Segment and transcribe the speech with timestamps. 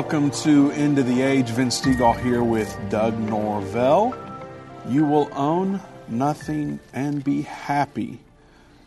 [0.00, 1.50] Welcome to End of the Age.
[1.50, 4.16] Vince Stegall here with Doug Norvell.
[4.88, 5.78] You will own
[6.08, 8.18] nothing and be happy.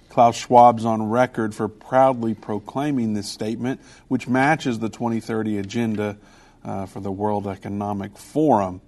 [0.09, 6.17] Klaus Schwab's on record for proudly proclaiming this statement, which matches the 2030 agenda
[6.65, 8.81] uh, for the World Economic Forum.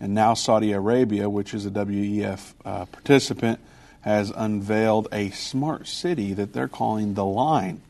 [0.00, 3.60] And now Saudi Arabia, which is a WEF uh, participant,
[4.00, 7.82] has unveiled a smart city that they're calling The Line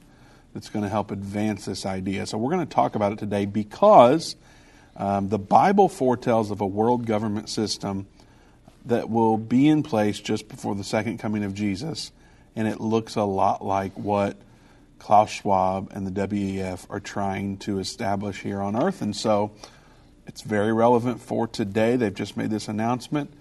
[0.54, 2.26] that's going to help advance this idea.
[2.26, 4.36] So we're going to talk about it today because
[4.96, 8.06] um, the Bible foretells of a world government system
[8.86, 12.10] that will be in place just before the second coming of Jesus,
[12.56, 14.36] and it looks a lot like what
[14.98, 19.02] Klaus Schwab and the WEF are trying to establish here on Earth.
[19.02, 19.52] And so
[20.26, 21.96] it's very relevant for today.
[21.96, 23.32] They've just made this announcement,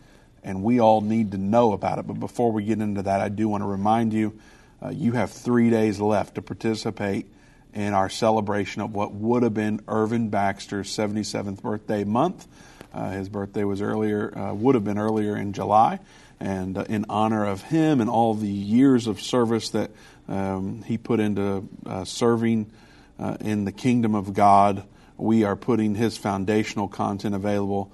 [0.43, 2.07] and we all need to know about it.
[2.07, 4.37] But before we get into that, I do want to remind you
[4.81, 7.27] uh, you have three days left to participate
[7.73, 12.47] in our celebration of what would have been Irvin Baxter's 77th birthday month.
[12.93, 15.99] Uh, his birthday was earlier, uh, would have been earlier in July.
[16.39, 19.91] And uh, in honor of him and all the years of service that
[20.27, 22.71] um, he put into uh, serving
[23.19, 24.83] uh, in the kingdom of God,
[25.17, 27.91] we are putting his foundational content available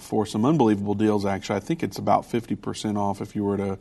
[0.00, 1.24] for some unbelievable deals.
[1.24, 3.78] Actually, I think it's about 50% off if you were to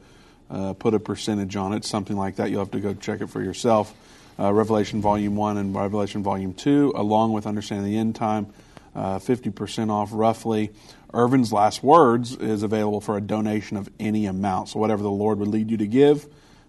[0.52, 2.52] uh, put a percentage on it, something like that.
[2.52, 3.94] You'll have to go check it for yourself.
[4.38, 8.48] Uh, Revelation Volume 1 and Revelation Volume 2, along with Understanding the End Time,
[8.96, 10.72] uh, 50% off roughly.
[11.14, 14.70] Irvin's Last Words is available for a donation of any amount.
[14.70, 16.28] So, whatever the Lord would lead you to give,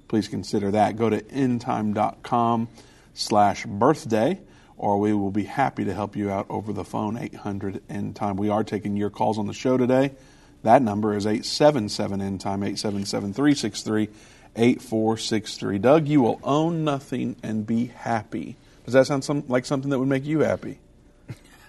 [0.09, 0.97] please consider that.
[0.97, 2.69] Go to endtime.com
[3.15, 4.41] slash birthday
[4.77, 8.37] or we will be happy to help you out over the phone 800 end time
[8.37, 10.13] we are taking your calls on the show today
[10.63, 14.09] that number is 877 end time 877 363
[14.55, 19.91] 8463 doug you will own nothing and be happy does that sound some, like something
[19.91, 20.79] that would make you happy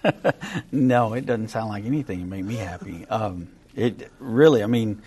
[0.72, 5.02] no it doesn't sound like anything to make me happy um, it really i mean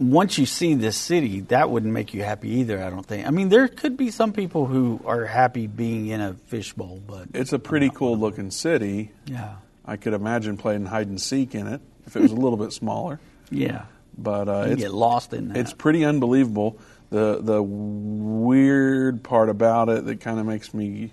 [0.00, 2.82] once you see this city, that wouldn't make you happy either.
[2.82, 3.26] I don't think.
[3.26, 7.28] I mean, there could be some people who are happy being in a fishbowl, but
[7.34, 9.12] it's a pretty cool looking city.
[9.26, 12.56] Yeah, I could imagine playing hide and seek in it if it was a little
[12.56, 13.20] bit smaller.
[13.50, 13.84] Yeah,
[14.18, 15.56] but uh, you get lost in that.
[15.56, 16.78] It's pretty unbelievable.
[17.10, 21.12] The the weird part about it that kind of makes me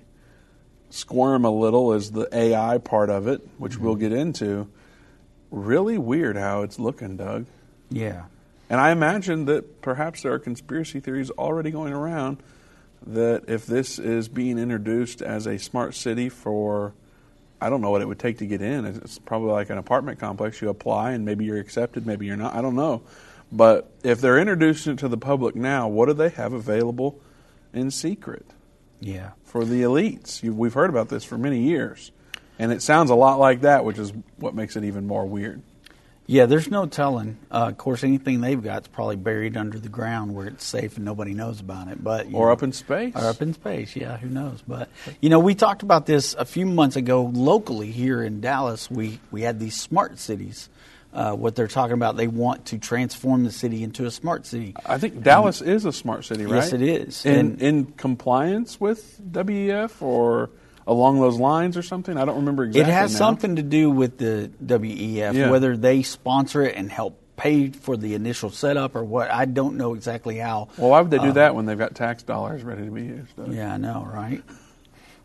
[0.89, 3.85] squirm a little is the AI part of it, which mm-hmm.
[3.85, 4.67] we'll get into.
[5.51, 7.45] Really weird how it's looking, Doug.
[7.89, 8.23] Yeah.
[8.69, 12.37] And I imagine that perhaps there are conspiracy theories already going around
[13.05, 16.93] that if this is being introduced as a smart city for,
[17.59, 18.85] I don't know what it would take to get in.
[18.85, 20.61] It's probably like an apartment complex.
[20.61, 22.55] You apply and maybe you're accepted, maybe you're not.
[22.55, 23.01] I don't know.
[23.51, 27.19] But if they're introducing it to the public now, what do they have available
[27.73, 28.45] in secret?
[28.99, 29.31] Yeah.
[29.43, 30.43] For the elites.
[30.43, 32.11] we've heard about this for many years.
[32.59, 35.61] And it sounds a lot like that, which is what makes it even more weird.
[36.29, 37.37] Yeah, there's no telling.
[37.49, 40.97] Uh, of course, anything they've got is probably buried under the ground where it's safe
[40.97, 42.03] and nobody knows about it.
[42.03, 43.95] But or know, up in space, or up in space.
[43.95, 44.61] Yeah, who knows?
[44.67, 44.89] But
[45.21, 48.91] you know, we talked about this a few months ago locally here in Dallas.
[48.91, 50.69] We we had these smart cities.
[51.13, 54.75] Uh, what they're talking about, they want to transform the city into a smart city.
[54.85, 56.55] I think Dallas is a smart city, right?
[56.55, 57.25] Yes, it is.
[57.25, 60.51] In, and, in compliance with WEF or
[60.87, 62.17] along those lines or something?
[62.17, 62.91] I don't remember exactly.
[62.91, 63.17] It has now.
[63.19, 65.51] something to do with the WEF, yeah.
[65.51, 69.29] whether they sponsor it and help pay for the initial setup or what.
[69.29, 70.69] I don't know exactly how.
[70.77, 73.03] Well, why would they do uh, that when they've got tax dollars ready to be
[73.03, 73.33] used?
[73.35, 73.51] Though?
[73.51, 74.41] Yeah, I know, right?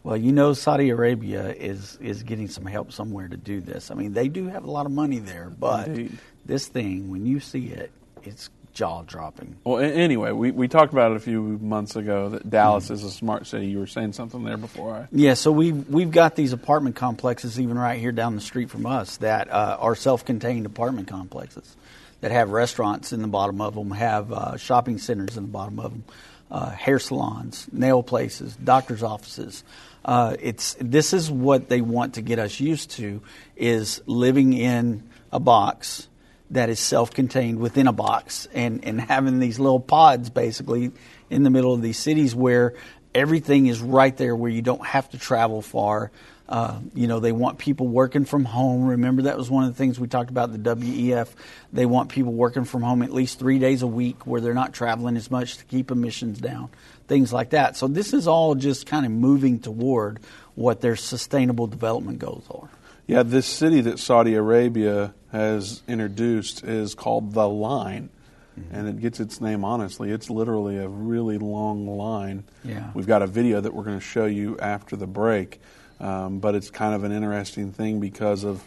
[0.05, 3.91] Well, you know, Saudi Arabia is is getting some help somewhere to do this.
[3.91, 6.19] I mean, they do have a lot of money there, but Indeed.
[6.45, 7.93] this thing, when you see it,
[8.25, 9.57] it's jaw dropping.
[9.65, 13.05] Well, anyway, we, we talked about it a few months ago that Dallas mm is
[13.05, 13.67] a smart city.
[13.67, 15.09] You were saying something there before I.
[15.13, 18.87] Yeah, so we've, we've got these apartment complexes even right here down the street from
[18.87, 21.77] us that uh, are self contained apartment complexes
[22.23, 25.79] that have restaurants in the bottom of them, have uh, shopping centers in the bottom
[25.79, 26.05] of them,
[26.51, 29.65] uh, hair salons, nail places, doctors' offices.
[30.05, 33.23] Uh, it's this is what they want to get us used to
[33.57, 35.03] is living in
[35.33, 36.09] a box
[36.53, 40.93] that is self-contained within a box and, and having these little pods basically
[41.31, 42.75] in the middle of these cities where
[43.15, 46.11] everything is right there where you don't have to travel far.
[46.49, 48.87] Uh, you know, they want people working from home.
[48.87, 51.29] Remember, that was one of the things we talked about the WEF.
[51.73, 54.75] They want people working from home at least three days a week where they're not
[54.75, 56.69] traveling as much to keep emissions down,
[57.09, 57.77] things like that.
[57.77, 60.21] So, this is all just kind of moving toward
[60.55, 62.69] what their sustainable development goals are.
[63.07, 68.11] Yeah, this city that Saudi Arabia has introduced is called the Line.
[68.59, 68.75] Mm-hmm.
[68.75, 70.11] And it gets its name honestly.
[70.11, 72.45] It's literally a really long line.
[72.65, 72.91] Yeah.
[72.95, 75.61] We've got a video that we're going to show you after the break.
[76.01, 78.63] Um, but it's kind of an interesting thing because of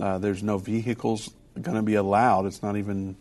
[0.00, 1.30] uh, there's no vehicles
[1.60, 2.46] going to be allowed.
[2.46, 3.16] It's not even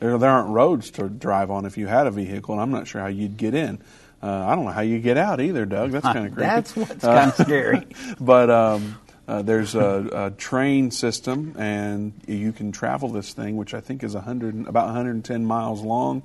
[0.00, 0.16] there.
[0.18, 3.00] There aren't roads to drive on if you had a vehicle, and I'm not sure
[3.00, 3.80] how you'd get in.
[4.22, 5.92] Uh, I don't know how you get out either, Doug.
[5.92, 6.46] That's kind of creepy.
[6.46, 7.86] That's what's kind of scary.
[8.20, 8.98] but um,
[9.28, 14.04] uh, there's a, a, train system, and you can travel this thing, which I think
[14.04, 16.22] is 100, about 110 miles long.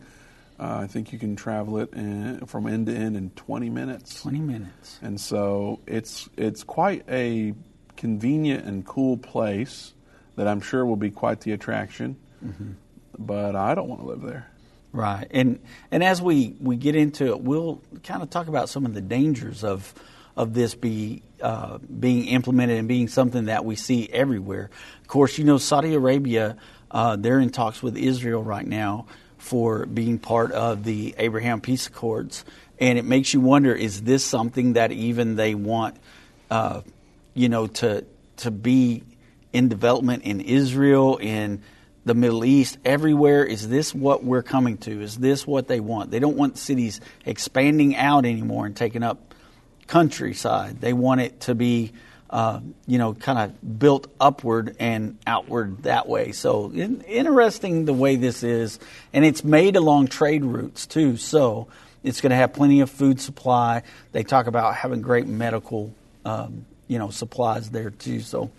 [0.59, 4.21] Uh, I think you can travel it in, from end to end in 20 minutes.
[4.21, 4.99] 20 minutes.
[5.01, 7.55] And so it's it's quite a
[7.97, 9.93] convenient and cool place
[10.35, 12.17] that I'm sure will be quite the attraction.
[12.45, 12.73] Mm-hmm.
[13.17, 14.47] But I don't want to live there.
[14.93, 15.59] Right, and
[15.89, 19.01] and as we, we get into it, we'll kind of talk about some of the
[19.01, 19.93] dangers of
[20.35, 24.69] of this be uh, being implemented and being something that we see everywhere.
[25.01, 26.57] Of course, you know Saudi Arabia,
[26.89, 29.07] uh, they're in talks with Israel right now
[29.37, 32.45] for being part of the Abraham Peace Accords,
[32.79, 35.97] and it makes you wonder: is this something that even they want,
[36.49, 36.81] uh,
[37.33, 38.05] you know, to
[38.37, 39.03] to be
[39.53, 41.61] in development in Israel in
[42.05, 43.45] the Middle East, everywhere.
[43.45, 45.01] Is this what we're coming to?
[45.01, 46.11] Is this what they want?
[46.11, 49.30] They don't want cities expanding out anymore and taking up
[49.91, 50.79] countryside.
[50.79, 51.91] They want it to be,
[52.29, 56.31] uh, you know, kind of built upward and outward that way.
[56.31, 58.79] So in, interesting the way this is,
[59.11, 61.17] and it's made along trade routes too.
[61.17, 61.67] So
[62.03, 63.83] it's going to have plenty of food supply.
[64.13, 65.93] They talk about having great medical,
[66.23, 68.21] um, you know, supplies there too.
[68.21, 68.49] So.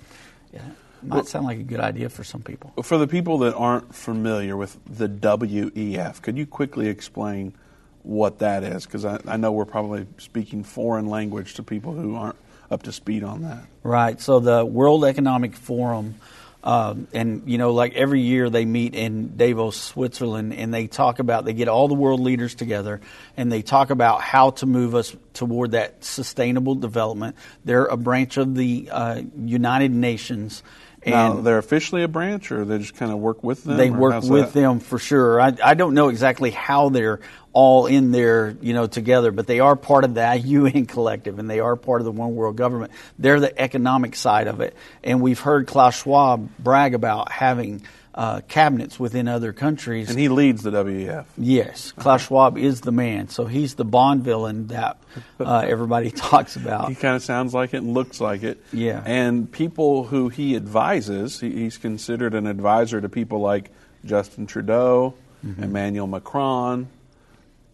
[0.53, 0.61] Yeah.
[1.05, 2.73] Might well, sound like a good idea for some people.
[2.81, 7.55] For the people that aren't familiar with the WEF, could you quickly explain
[8.03, 8.85] what that is?
[8.87, 12.37] Because I, I know we're probably speaking foreign language to people who aren't
[12.71, 13.65] up to speed on that.
[13.83, 14.21] Right.
[14.21, 16.17] So the World Economic Forum.
[16.65, 21.19] Um, and you know, like every year they meet in Davos, Switzerland, and they talk
[21.19, 23.01] about they get all the world leaders together,
[23.37, 27.35] and they talk about how to move us toward that sustainable development.
[27.65, 30.63] They're a branch of the uh, United Nations,
[31.05, 33.77] and now, they're officially a branch, or they just kind of work with them.
[33.77, 34.61] They work with that?
[34.61, 35.41] them for sure.
[35.41, 37.21] I, I don't know exactly how they're
[37.53, 41.51] all in there, you know, together, but they are part of the UN collective, and
[41.51, 42.93] they are part of the One World Government.
[43.19, 47.83] They're the economic side of it, and we've heard Klaus Schwab brag about having
[48.15, 50.11] uh, cabinets within other countries.
[50.11, 51.25] And he leads the WEF.
[51.39, 53.29] Yes, Klaus Schwab is the man.
[53.29, 54.99] So he's the Bond villain that
[55.41, 56.89] uh, everybody talks about.
[56.89, 58.63] He kind of sounds like it and looks like it.
[58.73, 59.03] Yeah.
[59.05, 63.71] And people who he advises, he, he's considered an advisor to people like
[64.05, 65.15] Justin Trudeau,
[65.45, 65.63] mm-hmm.
[65.63, 66.89] Emmanuel Macron,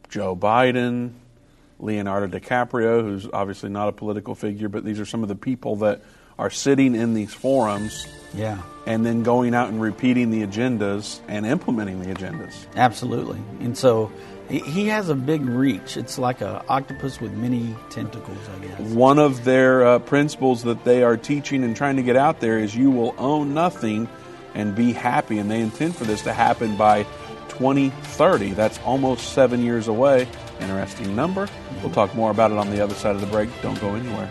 [0.08, 1.12] Joe Biden,
[1.80, 5.76] Leonardo DiCaprio, who's obviously not a political figure, but these are some of the people
[5.76, 6.02] that
[6.38, 8.62] are sitting in these forums yeah.
[8.86, 12.54] And then going out and repeating the agendas and implementing the agendas.
[12.74, 13.40] Absolutely.
[13.60, 14.10] And so
[14.48, 15.96] he has a big reach.
[15.96, 18.80] It's like an octopus with many tentacles, I guess.
[18.80, 22.58] One of their uh, principles that they are teaching and trying to get out there
[22.58, 24.08] is you will own nothing
[24.54, 25.38] and be happy.
[25.38, 27.02] And they intend for this to happen by
[27.48, 28.52] 2030.
[28.52, 30.26] That's almost seven years away.
[30.60, 31.46] Interesting number.
[31.82, 33.50] We'll talk more about it on the other side of the break.
[33.60, 34.30] Don't go anywhere.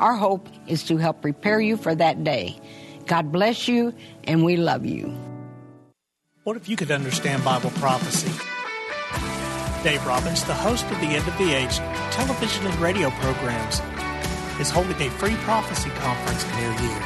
[0.00, 2.58] Our hope is to help prepare you for that day.
[3.06, 3.92] God bless you,
[4.24, 5.14] and we love you.
[6.44, 8.32] What if you could understand Bible prophecy?
[9.84, 11.76] Dave Robbins, the host of the End of the Age
[12.12, 13.80] television and radio programs,
[14.58, 16.96] is holding a free prophecy conference near you.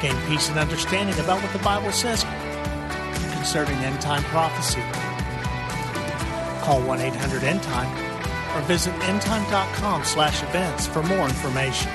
[0.00, 2.24] Gain peace and understanding about what the Bible says
[3.34, 4.82] concerning end time prophecy.
[6.62, 8.07] Call 1 800 End Time
[8.54, 11.90] or visit endtime.com slash events for more information.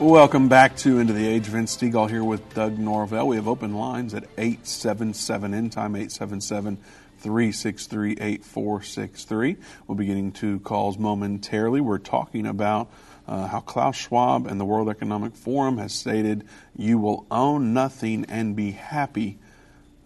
[0.00, 1.46] Welcome back to End of the Age.
[1.46, 3.28] Vince Stegall here with Doug Norvell.
[3.28, 6.76] We have open lines at 877 End Time, 877
[7.20, 9.56] 363 8463.
[9.86, 11.80] We'll be getting to calls momentarily.
[11.80, 12.90] We're talking about
[13.26, 16.44] uh, how Klaus Schwab and the World Economic Forum has stated
[16.76, 19.38] you will own nothing and be happy.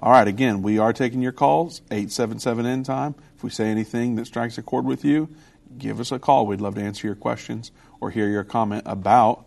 [0.04, 3.16] All right, again, we are taking your calls, 877 End Time.
[3.38, 5.30] If we say anything that strikes a chord with you,
[5.78, 6.46] give us a call.
[6.46, 9.46] We'd love to answer your questions or hear your comment about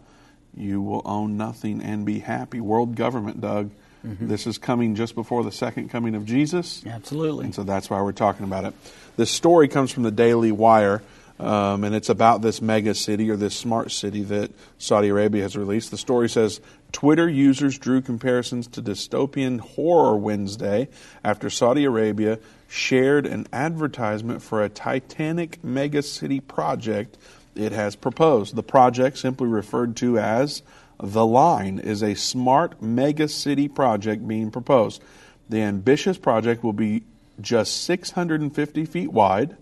[0.55, 2.63] you will own nothing and be happy.
[2.63, 3.71] World government, Doug.
[4.03, 4.29] Mm-hmm.
[4.29, 6.83] This is coming just before the second coming of Jesus.
[6.87, 7.45] Absolutely.
[7.45, 8.73] And so that's why we're talking about it.
[9.19, 11.03] This story comes from the Daily Wire.
[11.39, 15.57] Um, and it's about this mega city or this smart city that Saudi Arabia has
[15.57, 15.91] released.
[15.91, 16.61] The story says
[16.93, 20.89] Twitter users drew comparisons to dystopian horror Wednesday
[21.23, 22.39] after Saudi Arabia
[22.69, 27.19] shared an advertisement for a Titanic mega city project
[27.55, 28.55] it has proposed.
[28.55, 30.63] The project, simply referred to as
[30.99, 35.03] The Line, is a smart mega city project being proposed.
[35.49, 37.03] The ambitious project will be
[37.41, 39.57] just 650 feet wide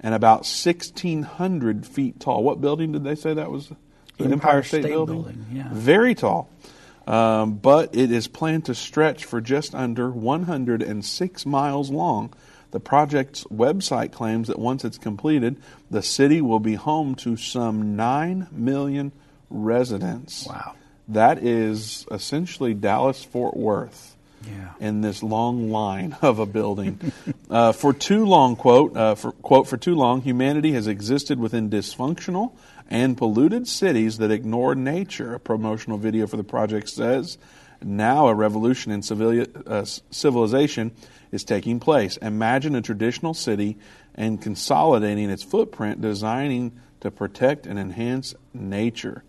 [0.00, 2.42] and about 1,600 feet tall.
[2.42, 3.68] What building did they say that was?
[3.68, 5.22] The Empire, Empire State, State, Building.
[5.22, 5.68] Building yeah.
[5.72, 6.50] Very tall.
[7.06, 12.34] Um, but it is planned to stretch for just under 106 miles long.
[12.70, 15.56] The project's website claims that once it's completed,
[15.90, 19.12] the city will be home to some 9 million
[19.48, 20.46] residents.
[20.46, 20.74] Wow.
[21.08, 24.72] That is essentially Dallas Fort Worth yeah.
[24.80, 27.12] in this long line of a building.
[27.50, 31.70] uh, for too long, quote, uh, for, quote, for too long, humanity has existed within
[31.70, 32.52] dysfunctional
[32.90, 35.34] and polluted cities that ignore nature.
[35.34, 37.38] A promotional video for the project says,
[37.82, 39.02] now a revolution in
[39.66, 40.92] uh, civilization
[41.30, 42.16] is taking place.
[42.18, 43.76] Imagine a traditional city
[44.14, 49.22] and consolidating its footprint, designing to protect and enhance nature.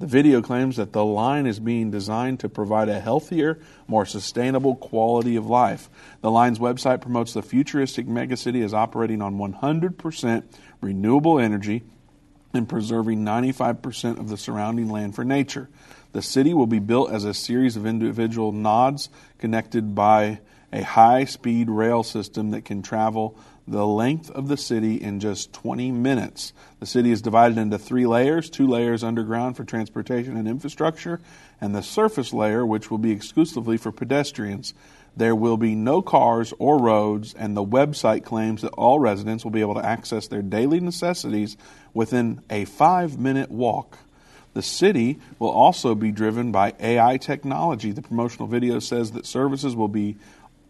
[0.00, 4.74] The video claims that the line is being designed to provide a healthier, more sustainable
[4.74, 5.88] quality of life.
[6.20, 10.42] The line's website promotes the futuristic megacity as operating on 100%
[10.80, 11.84] renewable energy
[12.52, 15.68] and preserving 95% of the surrounding land for nature.
[16.12, 19.08] The city will be built as a series of individual nodes
[19.38, 20.40] connected by
[20.72, 25.52] a high speed rail system that can travel the length of the city in just
[25.54, 26.52] 20 minutes.
[26.80, 31.20] The city is divided into three layers two layers underground for transportation and infrastructure,
[31.60, 34.74] and the surface layer, which will be exclusively for pedestrians.
[35.16, 39.52] There will be no cars or roads, and the website claims that all residents will
[39.52, 41.56] be able to access their daily necessities
[41.94, 43.98] within a five minute walk.
[44.54, 47.92] The city will also be driven by AI technology.
[47.92, 50.16] The promotional video says that services will be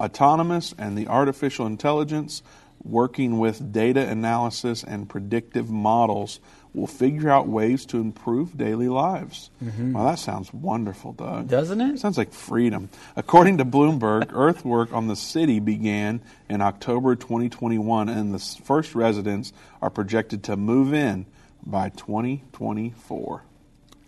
[0.01, 2.43] autonomous and the artificial intelligence
[2.85, 6.41] working with data analysis and predictive models
[6.75, 9.51] will figure out ways to improve daily lives.
[9.63, 9.93] Mm-hmm.
[9.93, 11.49] Well, that sounds wonderful, Doug.
[11.49, 12.01] Doesn't it?
[12.01, 12.91] Sounds like freedom.
[13.15, 19.53] According to Bloomberg, earthwork on the city began in October 2021, and the first residents
[19.81, 21.27] are projected to move in
[21.65, 23.45] by 2024.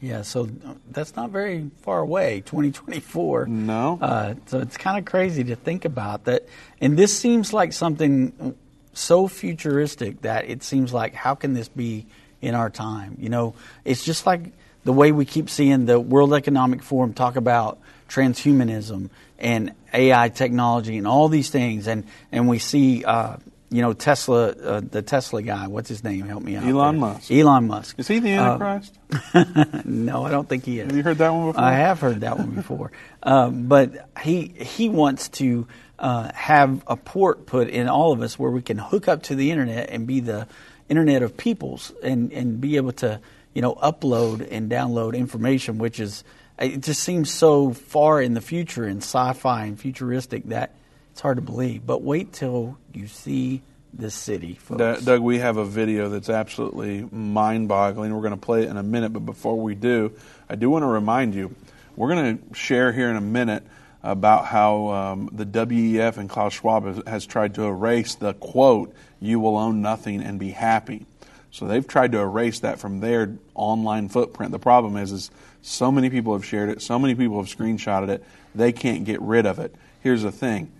[0.00, 3.47] Yeah, so uh, that's not very far away, 2024.
[3.47, 3.99] No.
[4.00, 6.47] Uh, so it's kind of crazy to think about that.
[6.80, 8.56] And this seems like something
[8.97, 12.07] so futuristic that it seems like, how can this be
[12.41, 13.17] in our time?
[13.21, 14.53] You know, it's just like
[14.85, 20.97] the way we keep seeing the World Economic Forum talk about transhumanism and AI technology
[20.97, 21.87] and all these things.
[21.87, 23.37] And, and we see, uh,
[23.69, 26.26] you know, Tesla, uh, the Tesla guy, what's his name?
[26.26, 26.65] Help me out.
[26.65, 27.00] Elon there.
[27.00, 27.31] Musk.
[27.31, 27.99] Elon Musk.
[27.99, 28.99] Is he the uh, Antichrist?
[29.35, 30.87] Uh, no, I don't think he is.
[30.87, 31.65] Have you heard that one before?
[31.65, 32.93] I have heard that one before.
[33.23, 35.67] Um, but he he wants to
[35.99, 39.35] uh, have a port put in all of us where we can hook up to
[39.35, 40.47] the internet and be the
[40.88, 43.21] internet of peoples and, and be able to,
[43.55, 46.25] you know, upload and download information, which is,
[46.59, 50.73] it just seems so far in the future and sci-fi and futuristic that–
[51.17, 53.62] it's hard to believe, but wait till you see
[53.95, 55.03] this city, folks.
[55.03, 58.15] Doug, we have a video that's absolutely mind boggling.
[58.15, 60.12] We're going to play it in a minute, but before we do,
[60.47, 61.55] I do want to remind you
[61.97, 63.62] we're going to share here in a minute
[64.07, 68.95] about how um, the WEF and Klaus Schwab has, has tried to erase the quote,
[69.21, 71.07] you will own nothing and be happy.
[71.50, 74.52] So they've tried to erase that from their online footprint.
[74.52, 75.30] The problem is, is
[75.61, 79.21] so many people have shared it, so many people have screenshotted it, they can't get
[79.21, 79.75] rid of it.
[80.02, 80.71] Here's the thing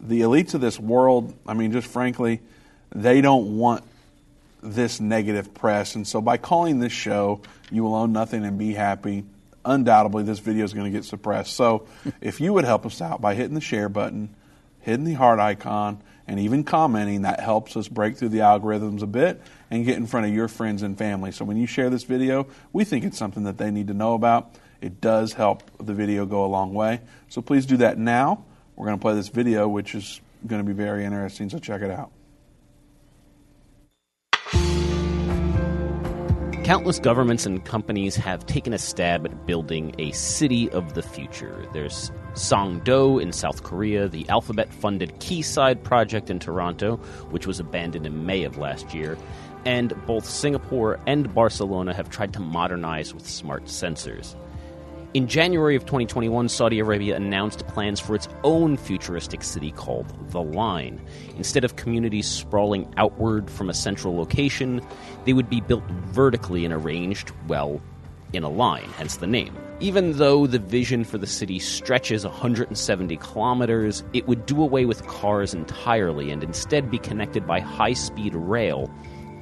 [0.00, 2.40] the elites of this world, I mean, just frankly,
[2.90, 3.84] they don't want
[4.62, 5.94] this negative press.
[5.94, 9.24] And so by calling this show, You Will Own Nothing and Be Happy,
[9.64, 11.54] undoubtedly this video is going to get suppressed.
[11.54, 11.86] So
[12.20, 14.34] if you would help us out by hitting the share button,
[14.80, 19.06] hitting the heart icon, and even commenting, that helps us break through the algorithms a
[19.06, 21.32] bit and get in front of your friends and family.
[21.32, 24.14] So when you share this video, we think it's something that they need to know
[24.14, 24.54] about.
[24.80, 27.00] It does help the video go a long way.
[27.28, 28.44] So please do that now.
[28.76, 31.82] We're going to play this video, which is going to be very interesting, so check
[31.82, 32.10] it out.
[36.64, 41.66] Countless governments and companies have taken a stab at building a city of the future.
[41.72, 46.98] There's Songdo in South Korea, the Alphabet funded Quayside project in Toronto,
[47.30, 49.18] which was abandoned in May of last year,
[49.64, 54.36] and both Singapore and Barcelona have tried to modernize with smart sensors.
[55.14, 60.40] In January of 2021, Saudi Arabia announced plans for its own futuristic city called The
[60.40, 61.02] Line.
[61.36, 64.80] Instead of communities sprawling outward from a central location,
[65.26, 67.78] they would be built vertically and arranged, well,
[68.32, 69.54] in a line, hence the name.
[69.80, 75.06] Even though the vision for the city stretches 170 kilometers, it would do away with
[75.06, 78.90] cars entirely and instead be connected by high speed rail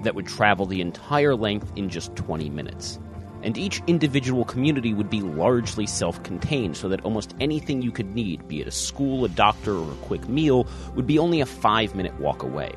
[0.03, 2.99] that would travel the entire length in just 20 minutes
[3.43, 8.15] and each individual community would be largely self contained so that almost anything you could
[8.15, 11.47] need, be it a school, a doctor, or a quick meal, would be only a
[11.47, 12.73] five minute walk away.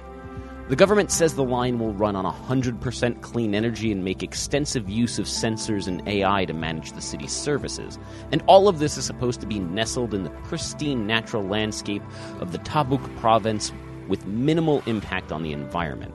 [0.69, 5.19] The government says the line will run on 100% clean energy and make extensive use
[5.19, 7.99] of sensors and AI to manage the city's services.
[8.32, 12.02] And all of this is supposed to be nestled in the pristine natural landscape
[12.39, 13.73] of the Tabuk province
[14.08, 16.13] with minimal impact on the environment.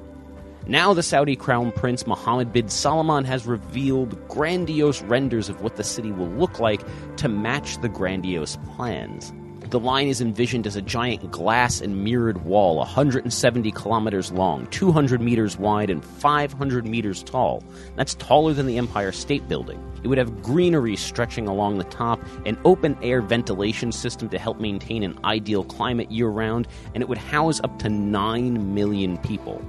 [0.70, 5.82] Now, the Saudi crown prince Mohammed bin Salman has revealed grandiose renders of what the
[5.82, 6.82] city will look like
[7.16, 9.32] to match the grandiose plans.
[9.70, 15.22] The line is envisioned as a giant glass and mirrored wall, 170 kilometers long, 200
[15.22, 17.64] meters wide, and 500 meters tall.
[17.96, 19.82] That's taller than the Empire State Building.
[20.02, 24.60] It would have greenery stretching along the top, an open air ventilation system to help
[24.60, 29.64] maintain an ideal climate year round, and it would house up to 9 million people.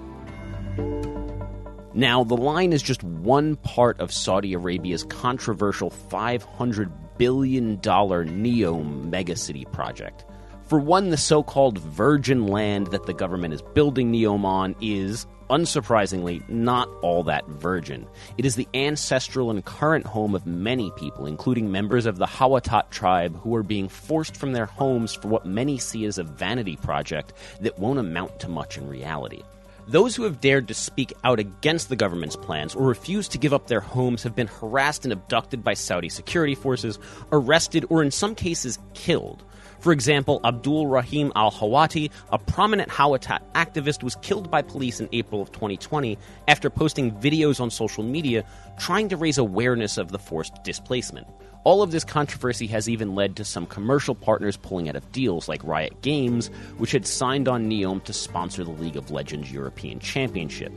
[1.93, 9.69] Now, the line is just one part of Saudi Arabia's controversial $500 billion NEOM megacity
[9.71, 10.23] project.
[10.65, 15.25] For one, the so called virgin land that the government is building NEOM on is,
[15.49, 18.07] unsurprisingly, not all that virgin.
[18.37, 22.91] It is the ancestral and current home of many people, including members of the Hawatat
[22.91, 26.75] tribe who are being forced from their homes for what many see as a vanity
[26.75, 29.41] project that won't amount to much in reality.
[29.89, 33.53] Those who have dared to speak out against the government's plans or refused to give
[33.53, 36.99] up their homes have been harassed and abducted by Saudi security forces,
[37.31, 39.43] arrested, or in some cases killed.
[39.79, 45.07] For example, Abdul Rahim al Hawati, a prominent Hawatat activist, was killed by police in
[45.13, 48.43] April of 2020 after posting videos on social media
[48.77, 51.27] trying to raise awareness of the forced displacement.
[51.65, 55.49] All of this controversy has even led to some commercial partners pulling out of deals
[55.49, 59.99] like Riot Games, which had signed on Neom to sponsor the League of Legends European
[59.99, 60.71] Championship.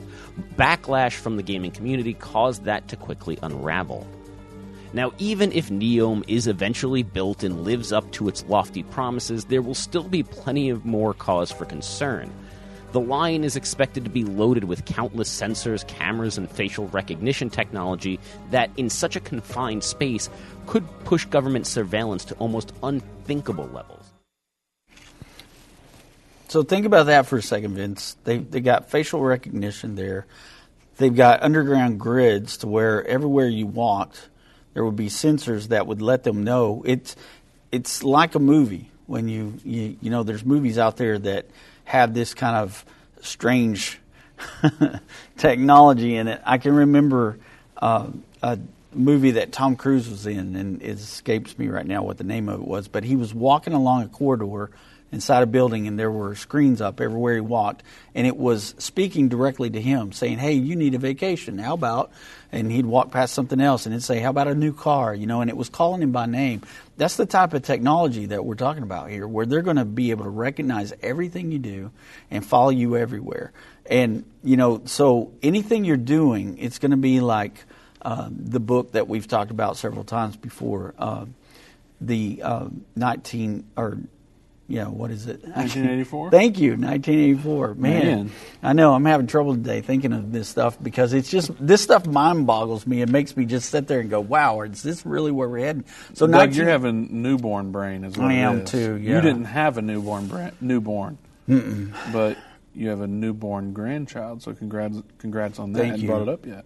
[0.57, 4.07] Backlash from the gaming community caused that to quickly unravel.
[4.95, 9.63] Now, even if Neom is eventually built and lives up to its lofty promises, there
[9.63, 12.31] will still be plenty of more cause for concern.
[12.93, 18.21] The line is expected to be loaded with countless sensors, cameras, and facial recognition technology
[18.51, 20.29] that, in such a confined space,
[20.67, 24.13] could push government surveillance to almost unthinkable levels.
[26.49, 28.19] So think about that for a second, Vince.
[28.25, 30.27] They they got facial recognition there.
[30.99, 34.29] They've got underground grids to where everywhere you walked,
[34.75, 36.83] there would be sensors that would let them know.
[36.87, 37.17] It's
[37.71, 41.47] it's like a movie when you you, you know there's movies out there that
[41.85, 42.85] have this kind of
[43.21, 43.99] strange
[45.37, 46.41] technology in it.
[46.45, 47.39] I can remember
[47.79, 48.09] uh,
[48.43, 48.59] a
[48.95, 52.49] movie that Tom Cruise was in, and it escapes me right now what the name
[52.49, 54.71] of it was, but he was walking along a corridor
[55.13, 57.83] inside a building and there were screens up everywhere he walked
[58.15, 61.59] and it was speaking directly to him saying hey you need a vacation.
[61.59, 62.11] How about
[62.51, 65.15] and he'd walk past something else and it'd say how about a new car?
[65.15, 66.63] You know and it was calling him by name.
[66.97, 70.11] That's the type of technology that we're talking about here where they're going to be
[70.11, 71.91] able to recognize everything you do
[72.31, 73.53] and follow you everywhere.
[73.87, 77.65] And you know so anything you're doing it's going to be like
[78.01, 81.27] uh, the book that we've talked about several times before uh,
[82.01, 83.99] the uh, 19 or
[84.73, 85.43] yeah, what is it?
[85.45, 86.31] 1984.
[86.31, 87.75] Thank you, 1984.
[87.75, 88.31] Man, Man.
[88.63, 92.07] I know I'm having trouble today thinking of this stuff because it's just this stuff
[92.07, 93.03] mind boggles me.
[93.03, 95.85] It makes me just sit there and go, "Wow, is this really where we're heading?"
[96.15, 98.29] So, Doug, 19 you're having newborn brain, as well.
[98.29, 101.19] I am too, You didn't have a newborn brain, newborn,
[102.13, 102.39] but
[102.75, 104.43] you have a newborn grandchild.
[104.43, 105.79] So congrats, congrats on that.
[105.81, 106.09] Thank you.
[106.09, 106.65] brought it up yet.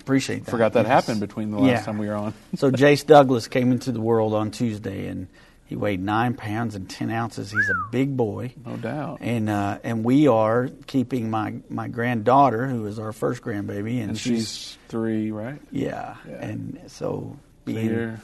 [0.00, 0.50] appreciate that.
[0.50, 1.04] Forgot that Yes.
[1.06, 1.82] happened between the last Yeah.
[1.82, 2.32] time we were on.
[2.56, 5.28] so Jace Douglas came into the world on Tuesday, and
[5.66, 7.50] he weighed nine pounds and ten ounces.
[7.50, 8.52] He's a big boy.
[8.66, 9.18] No doubt.
[9.20, 14.10] And uh, and we are keeping my, my granddaughter, who is our first grandbaby, and,
[14.10, 15.60] And she's three, right?
[15.72, 16.34] yeah, Yeah.
[16.44, 18.16] and so So being you're-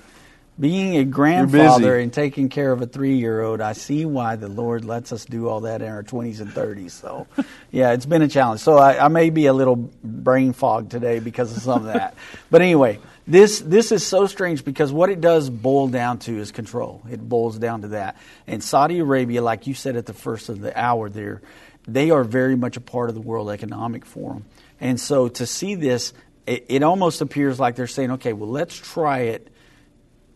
[0.59, 4.48] being a grandfather and taking care of a three year old, I see why the
[4.48, 6.90] Lord lets us do all that in our 20s and 30s.
[6.90, 7.26] So,
[7.70, 8.61] yeah, it's been a challenge.
[8.61, 12.14] So, I, I may be a little brain fogged today because of some of that.
[12.50, 12.98] But anyway,
[13.31, 17.01] this, this is so strange because what it does boil down to is control.
[17.09, 18.16] It boils down to that.
[18.49, 21.40] And Saudi Arabia, like you said at the first of the hour there,
[21.87, 24.47] they are very much a part of the World Economic Forum.
[24.81, 26.12] And so to see this,
[26.45, 29.47] it, it almost appears like they're saying, okay, well, let's try it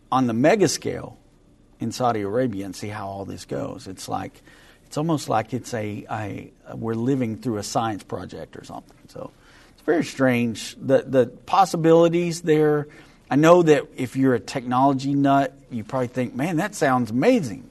[0.09, 1.17] on the mega scale
[1.81, 3.87] in Saudi Arabia and see how all this goes.
[3.87, 4.41] It's like
[4.85, 8.95] it's almost like it's a, a we're living through a science project or something.
[9.09, 9.31] So
[9.85, 10.75] very strange.
[10.75, 12.87] The the possibilities there.
[13.29, 17.69] I know that if you're a technology nut, you probably think, man, that sounds amazing.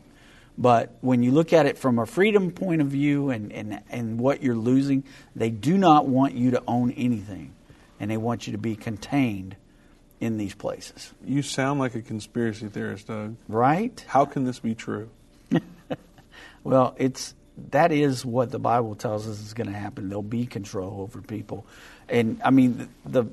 [0.59, 4.19] But when you look at it from a freedom point of view and, and, and
[4.19, 7.55] what you're losing, they do not want you to own anything.
[8.01, 9.55] And they want you to be contained
[10.21, 11.13] in these places.
[11.25, 13.37] You sound like a conspiracy theorist, Doug.
[13.49, 14.05] Right?
[14.09, 15.09] How can this be true?
[16.65, 17.35] Well, it's
[17.71, 20.09] that is what the Bible tells us is going to happen.
[20.09, 21.67] There'll be control over people,
[22.09, 23.31] and I mean the, the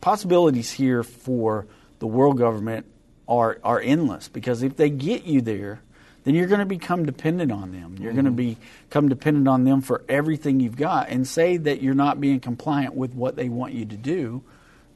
[0.00, 1.66] possibilities here for
[1.98, 2.86] the world government
[3.28, 5.80] are are endless because if they get you there,
[6.24, 7.96] then you're going to become dependent on them.
[7.98, 8.60] You're going to mm-hmm.
[8.88, 12.94] become dependent on them for everything you've got, and say that you're not being compliant
[12.94, 14.42] with what they want you to do.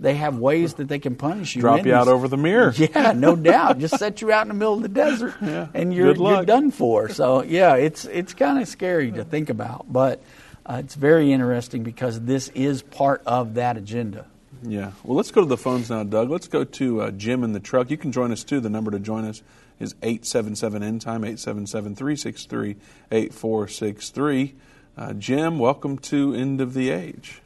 [0.00, 1.60] They have ways that they can punish you.
[1.60, 2.72] Drop you out over the mirror.
[2.76, 3.78] Yeah, no doubt.
[3.78, 6.70] Just set you out in the middle of the desert, Yeah, and you're you're done
[6.70, 7.10] for.
[7.10, 10.22] So yeah, it's it's kind of scary to think about, but
[10.64, 14.24] uh, it's very interesting because this is part of that agenda.
[14.62, 14.92] Yeah.
[15.04, 16.30] Well, let's go to the phones now, Doug.
[16.30, 17.90] Let's go to uh, Jim in the truck.
[17.90, 18.60] You can join us too.
[18.60, 19.42] The number to join us
[19.78, 22.76] is 877 end time 877 363
[23.10, 24.54] 8463.
[24.96, 27.40] Uh, Jim, welcome to End of the Age.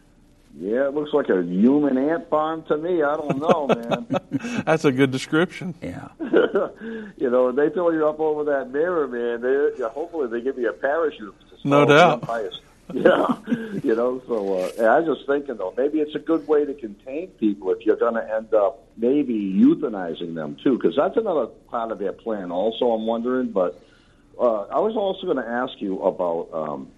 [0.57, 3.03] Yeah, it looks like a human ant farm to me.
[3.03, 4.63] I don't know, man.
[4.65, 5.75] That's a good description.
[5.83, 9.41] Yeah, you know, they throw you up over that mirror, man.
[9.41, 11.35] They, yeah, hopefully, they give you a parachute.
[11.63, 12.29] to No doubt.
[12.93, 13.39] Yeah,
[13.83, 14.21] you know.
[14.29, 17.71] So uh, I was just thinking, though, maybe it's a good way to contain people
[17.71, 21.99] if you're going to end up maybe euthanizing them too, because that's another part of
[21.99, 22.53] their plan.
[22.53, 23.83] Also, I'm wondering, but
[24.39, 26.51] uh, I was also going to ask you about.
[26.53, 26.91] Um,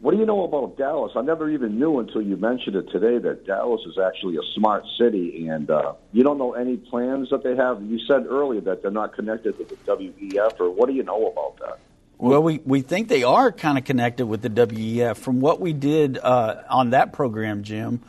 [0.00, 1.12] what do you know about Dallas?
[1.14, 4.84] I never even knew until you mentioned it today that Dallas is actually a smart
[4.98, 7.82] city, and uh, you don't know any plans that they have.
[7.82, 11.26] You said earlier that they're not connected to the WEF, or what do you know
[11.26, 11.78] about that?
[12.16, 15.16] Well, we, we think they are kind of connected with the WEF.
[15.16, 18.00] From what we did uh, on that program, Jim,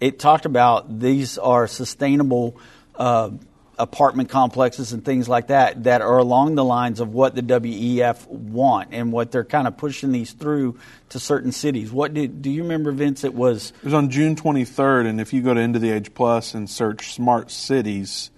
[0.00, 2.58] it talked about these are sustainable
[2.94, 3.30] uh,
[3.78, 8.26] apartment complexes and things like that that are along the lines of what the WEF
[8.28, 11.92] want and what they're kind of pushing these through to certain cities.
[11.92, 13.24] What did do you remember, Vince?
[13.24, 16.14] It was it was on June 23rd, and if you go to of the Age
[16.14, 18.30] Plus and search smart cities,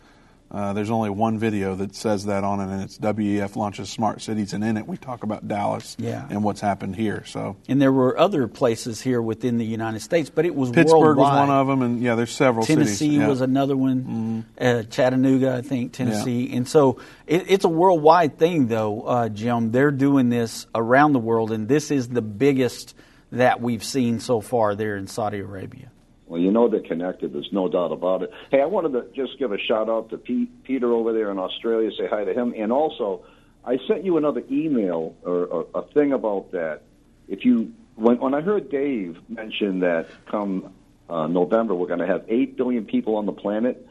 [0.51, 4.23] uh, there's only one video that says that on it, and it's WEF launches smart
[4.23, 6.27] cities, and in it we talk about Dallas Yeah.
[6.31, 7.25] and what's happened here.
[7.27, 11.17] So and there were other places here within the United States, but it was Pittsburgh
[11.17, 13.13] was one of them, and yeah, there's several Tennessee cities.
[13.15, 13.21] Yeah.
[13.23, 13.29] Mm-hmm.
[13.31, 14.45] was another one.
[14.61, 16.55] Uh, Chattanooga, I think, Tennessee.
[16.55, 19.73] And so it, it's a worldwide thing, though, uh, Jim.
[19.73, 22.95] They're doing this around the world, and this is the biggest
[23.33, 25.91] that we've seen so far there in Saudi Arabia.
[26.27, 27.33] Well, you know they're connected.
[27.33, 28.33] There's no doubt about it.
[28.51, 31.39] Hey, I wanted to just give a shout out to Pete, Peter over there in
[31.39, 31.91] Australia.
[31.97, 33.25] Say hi to him, and also
[33.65, 36.83] I sent you another email or, or a thing about that.
[37.29, 40.73] If you when when I heard Dave mention that come
[41.09, 43.87] uh, November we're going to have eight billion people on the planet.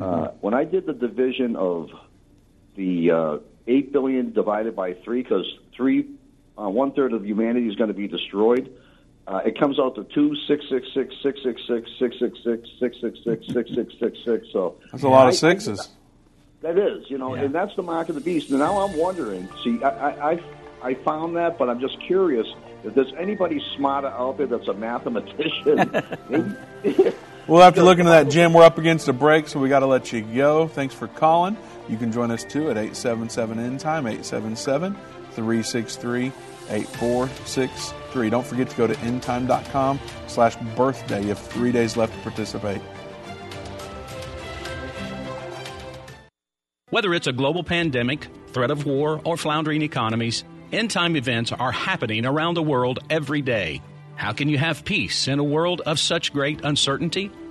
[0.00, 1.90] Uh, when I did the division of
[2.76, 6.06] the uh, eight billion divided by three, because three
[6.56, 8.70] uh, one third of humanity is going to be destroyed.
[9.30, 12.98] Uh, it comes out to two six six six six six six six six six
[12.98, 14.46] six six six six six six six.
[14.52, 15.88] So That's a lot of sixes.
[16.62, 18.50] that is, you know, and that's the mark of the beast.
[18.50, 19.48] And now I'm wondering.
[19.62, 20.40] See, I, I,
[20.82, 22.48] I, found that, but I'm just curious
[22.82, 26.56] if there's anybody smarter out there that's a mathematician.
[27.46, 28.52] We'll have to look into that, Jim.
[28.52, 30.68] We're up against a break, so we got to let you go.
[30.68, 31.56] Thanks for calling.
[31.88, 34.94] You can join us too at 877 End Time, 877
[35.32, 36.32] 363
[38.10, 38.30] 8463.
[38.30, 41.22] Don't forget to go to endtime.com slash birthday.
[41.22, 42.80] You have three days left to participate.
[46.90, 51.70] Whether it's a global pandemic, threat of war, or floundering economies, end time events are
[51.70, 53.80] happening around the world every day.
[54.16, 57.30] How can you have peace in a world of such great uncertainty?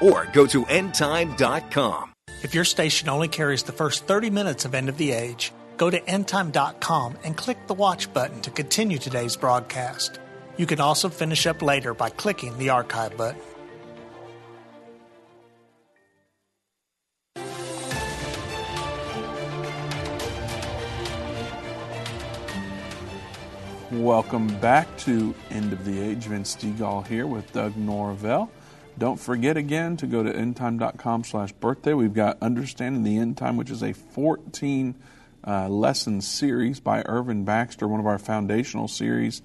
[0.00, 2.12] or go to endtime.com.
[2.42, 5.90] If your station only carries the first 30 minutes of End of the Age, go
[5.90, 10.20] to endtime.com and click the watch button to continue today's broadcast.
[10.56, 13.40] You can also finish up later by clicking the archive button.
[23.92, 26.24] Welcome back to End of the Age.
[26.24, 28.50] Vince Stegall here with Doug Norvell.
[28.98, 31.92] Don't forget again to go to endtime.com slash birthday.
[31.92, 34.94] We've got Understanding the End Time, which is a 14
[35.46, 39.42] uh, lesson series by Irvin Baxter, one of our foundational series.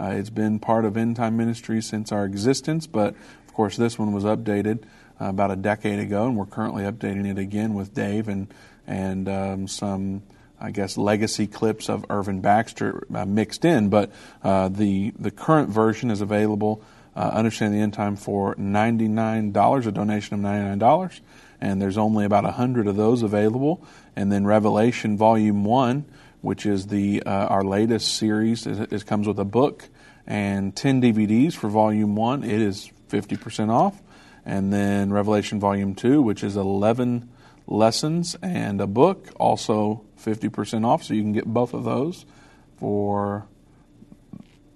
[0.00, 3.14] Uh, it's been part of End Time Ministry since our existence, but
[3.46, 4.84] of course, this one was updated
[5.20, 8.52] uh, about a decade ago, and we're currently updating it again with Dave and,
[8.86, 10.22] and um, some.
[10.60, 14.12] I guess legacy clips of Irvin Baxter uh, mixed in, but
[14.42, 16.82] uh, the the current version is available.
[17.16, 21.20] Uh, Understand the End Time for ninety nine dollars, a donation of ninety nine dollars,
[21.60, 23.84] and there's only about hundred of those available.
[24.16, 26.04] And then Revelation Volume One,
[26.40, 29.88] which is the uh, our latest series, it, it comes with a book
[30.26, 32.42] and ten DVDs for Volume One.
[32.42, 34.00] It is fifty percent off,
[34.44, 37.30] and then Revelation Volume Two, which is eleven
[37.66, 42.26] lessons and a book, also 50% off, so you can get both of those
[42.78, 43.46] for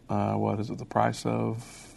[0.08, 0.78] uh, what is it?
[0.78, 1.87] The price of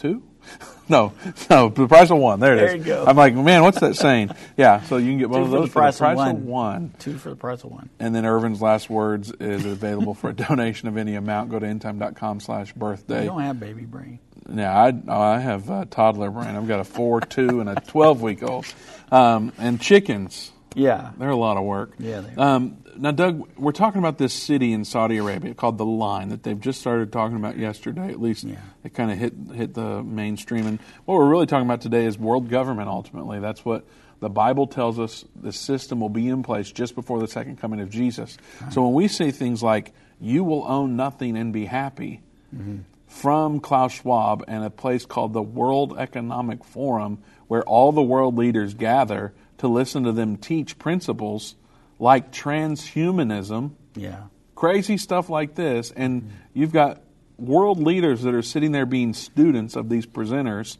[0.00, 0.22] two?
[0.88, 1.12] no,
[1.50, 2.40] no, the price of one.
[2.40, 2.68] There it is.
[2.70, 3.04] There you go.
[3.06, 4.30] I'm like, man, what's that saying?
[4.56, 6.30] Yeah, so you can get one Two of for those the price, for the price
[6.30, 6.46] of, of one.
[6.46, 6.94] one.
[6.98, 7.88] Two for the price of one.
[7.98, 11.50] And then Irvin's last words is available for a donation of any amount.
[11.50, 13.22] Go to endtime.com slash birthday.
[13.24, 14.18] You don't have baby brain.
[14.52, 16.56] Yeah, I, I have toddler brain.
[16.56, 18.66] I've got a four, two, and a 12 week old.
[19.12, 20.50] Um, and chickens.
[20.74, 21.12] Yeah.
[21.18, 21.92] They're a lot of work.
[21.98, 22.56] Yeah, they are.
[22.56, 26.42] Um, now, Doug, we're talking about this city in Saudi Arabia called the Line that
[26.42, 28.08] they've just started talking about yesterday.
[28.10, 28.56] At least Yeah.
[28.84, 30.66] it kind of hit hit the mainstream.
[30.66, 32.88] And what we're really talking about today is world government.
[32.88, 33.84] Ultimately, that's what
[34.20, 35.24] the Bible tells us.
[35.34, 38.36] The system will be in place just before the second coming of Jesus.
[38.70, 42.20] So when we say things like "You will own nothing and be happy,"
[42.54, 42.80] mm-hmm.
[43.06, 48.36] from Klaus Schwab and a place called the World Economic Forum, where all the world
[48.36, 51.54] leaders gather to listen to them teach principles
[52.00, 54.22] like transhumanism, Yeah.
[54.56, 55.92] crazy stuff like this.
[55.94, 57.02] And you've got
[57.38, 60.78] world leaders that are sitting there being students of these presenters,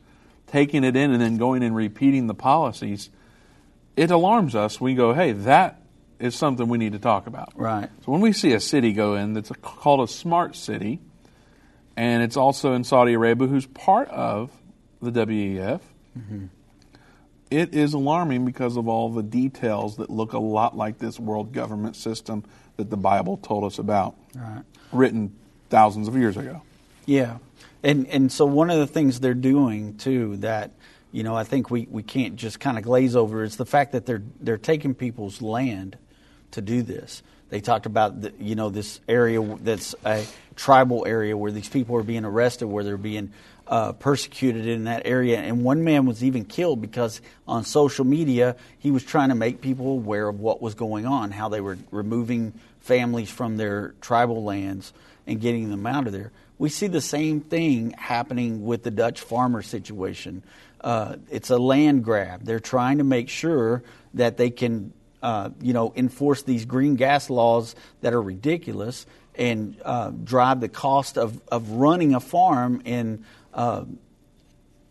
[0.49, 3.11] taking it in and then going and repeating the policies.
[3.97, 4.81] It alarms us.
[4.81, 5.81] We go, hey, that
[6.19, 7.53] is something we need to talk about.
[7.55, 7.89] Right.
[8.05, 11.01] So when we see a city go in that's a, called a smart city,
[11.97, 14.51] and it's also in Saudi Arabia, who's part of
[15.03, 15.81] the WEF,
[16.19, 16.47] mm-hmm.
[17.51, 21.53] It is alarming because of all the details that look a lot like this world
[21.53, 22.45] government system
[22.77, 24.63] that the Bible told us about, Right.
[24.93, 25.35] written
[25.69, 26.63] thousands of years ago.
[27.07, 27.39] Yeah,
[27.83, 30.71] and and so one of the things they're doing too that
[31.13, 33.93] you know I think we, we can't just kind of glaze over is the fact
[33.93, 35.97] that they're they're taking people's land
[36.53, 37.23] to do this.
[37.49, 41.97] They talked about the, you know this area that's a tribal area where these people
[41.97, 43.33] are being arrested, where they're being
[43.71, 48.57] uh, persecuted in that area, and one man was even killed because on social media
[48.81, 51.79] he was trying to make people aware of what was going on, how they were
[51.93, 54.93] removing families from their tribal lands
[55.25, 56.33] and getting them out of there.
[56.59, 60.43] We see the same thing happening with the Dutch farmer situation.
[60.81, 62.45] Uh, it's a land grab.
[62.45, 67.31] They're trying to make sure that they can, uh, you know, enforce these green gas
[67.31, 69.07] laws that are ridiculous
[69.37, 73.25] and uh, drive the cost of, of running a farm in
[73.55, 73.85] uh,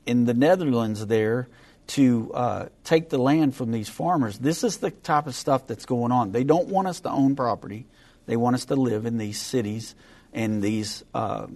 [0.05, 1.47] in the Netherlands there
[1.87, 4.37] to uh, take the land from these farmers.
[4.37, 6.31] This is the type of stuff that's going on.
[6.31, 7.87] They don't want us to own property.
[8.27, 9.95] They want us to live in these cities
[10.31, 11.47] and these, uh,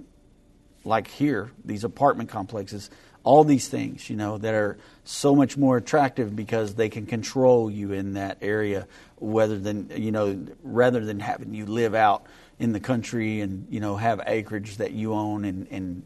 [0.84, 2.90] like here, these apartment complexes.
[3.24, 7.70] All these things, you know, that are so much more attractive because they can control
[7.70, 8.88] you in that area,
[9.22, 12.26] rather than you know, rather than having you live out
[12.60, 16.04] in the country and you know have acreage that you own and, and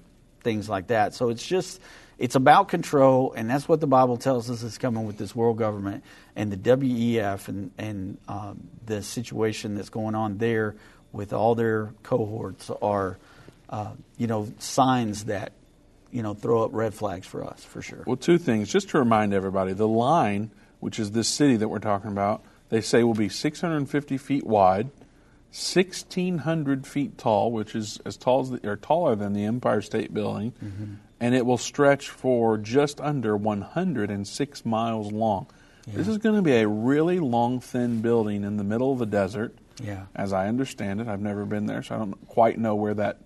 [0.47, 1.13] things like that.
[1.13, 1.81] So it's just
[2.17, 5.57] it's about control, and that's what the Bible tells us is coming with this world
[5.57, 6.05] government
[6.37, 10.75] and the WEF and and um, the situation that's going on there
[11.11, 13.17] with all their cohorts are
[13.69, 15.51] uh, you know signs that
[16.11, 18.03] you know throw up red flags for us for sure.
[18.07, 18.71] Well, two things.
[18.71, 22.79] Just to remind everybody, the line, which is this city that we're talking about, they
[22.79, 24.91] say will be 650 feet wide,
[25.51, 30.13] 1,600 feet tall, which is as tall as the, or taller than the Empire State
[30.13, 30.53] Building,
[31.19, 35.47] and it will stretch for just under 106 miles long.
[35.87, 39.05] This is going to be a really long, thin building in the middle of the
[39.05, 39.55] desert.
[39.81, 40.05] Yeah.
[40.15, 43.19] As I understand it, I've never been there, so I don't quite know where that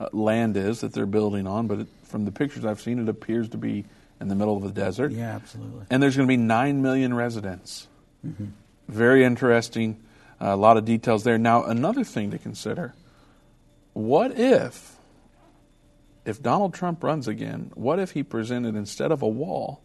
[0.00, 1.66] uh, land is that they're building on.
[1.68, 3.84] But it, from the pictures I've seen, it appears to be
[4.20, 5.12] in the middle of the desert.
[5.12, 5.86] Yeah, absolutely.
[5.88, 7.86] And there's going to be 9 million residents.
[8.88, 10.00] Very interesting.
[10.40, 11.38] A lot of details there.
[11.38, 12.94] Now, another thing to consider
[13.92, 14.96] what if,
[16.24, 19.82] if Donald Trump runs again, what if he presented instead of a wall,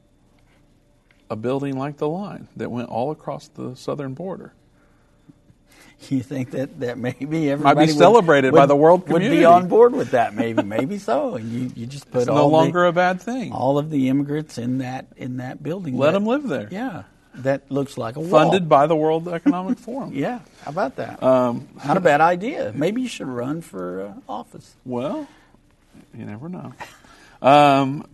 [1.30, 4.54] a building like the line that went all across the southern border?
[6.10, 9.46] You think that, that maybe everybody might be celebrated by the world community would be
[9.46, 10.36] on board with that?
[10.36, 11.36] Maybe, maybe so.
[11.36, 13.54] And you, you just put It's all no the- longer a bad thing.
[13.54, 15.98] all of the immigrants in that in that building.
[15.98, 16.68] Let that- them live there.
[16.70, 17.04] Yeah,
[17.44, 18.30] that looks like a wall.
[18.30, 20.12] Funded by the World Economic Forum.
[20.16, 21.22] Yeah, how about that?
[21.22, 22.72] Um, Not a bad idea.
[22.76, 24.76] Maybe you should run for uh, office.
[24.86, 25.28] Well,
[26.14, 26.74] you never know.
[27.42, 28.08] Um,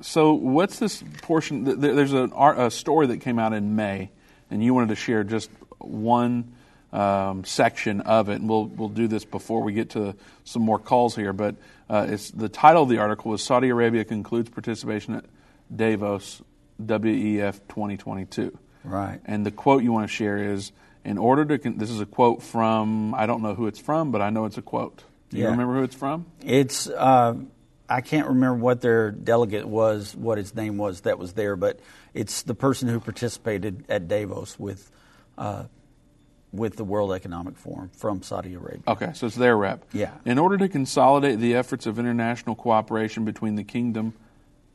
[0.00, 1.64] so, what's this portion?
[1.64, 4.10] th- th- There's an art, a story that came out in May,
[4.50, 6.52] and you wanted to share just one
[6.92, 10.14] um, section of it, and we'll we'll do this before we get to
[10.44, 11.32] some more calls here.
[11.32, 11.56] But
[11.90, 15.24] uh, it's the title of the article is Saudi Arabia concludes participation at
[15.74, 16.40] Davos
[16.80, 18.56] WEF 2022.
[18.84, 19.20] Right.
[19.24, 20.72] And the quote you want to share is
[21.04, 24.10] in order to con- this is a quote from I don't know who it's from,
[24.10, 25.04] but I know it's a quote.
[25.30, 26.26] Do you remember who it's from?
[26.42, 27.34] It's uh,
[27.88, 31.80] I can't remember what their delegate was, what his name was that was there, but
[32.14, 34.90] it's the person who participated at Davos with
[35.36, 35.64] uh,
[36.52, 38.82] with the World Economic Forum from Saudi Arabia.
[38.88, 39.84] Okay, so it's their rep.
[39.92, 40.12] Yeah.
[40.24, 44.14] In order to consolidate the efforts of international cooperation between the kingdom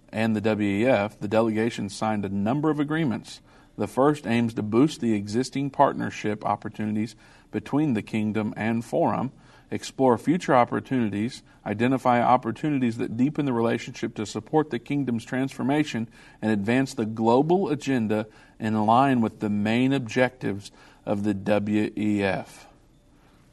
[0.10, 3.41] and the WEF, the delegation signed a number of agreements.
[3.78, 7.15] The first aims to boost the existing partnership opportunities
[7.51, 9.32] between the kingdom and forum,
[9.71, 16.07] explore future opportunities, identify opportunities that deepen the relationship to support the kingdom's transformation,
[16.41, 18.28] and advance the global agenda
[18.59, 20.71] in line with the main objectives
[21.05, 22.47] of the WEF.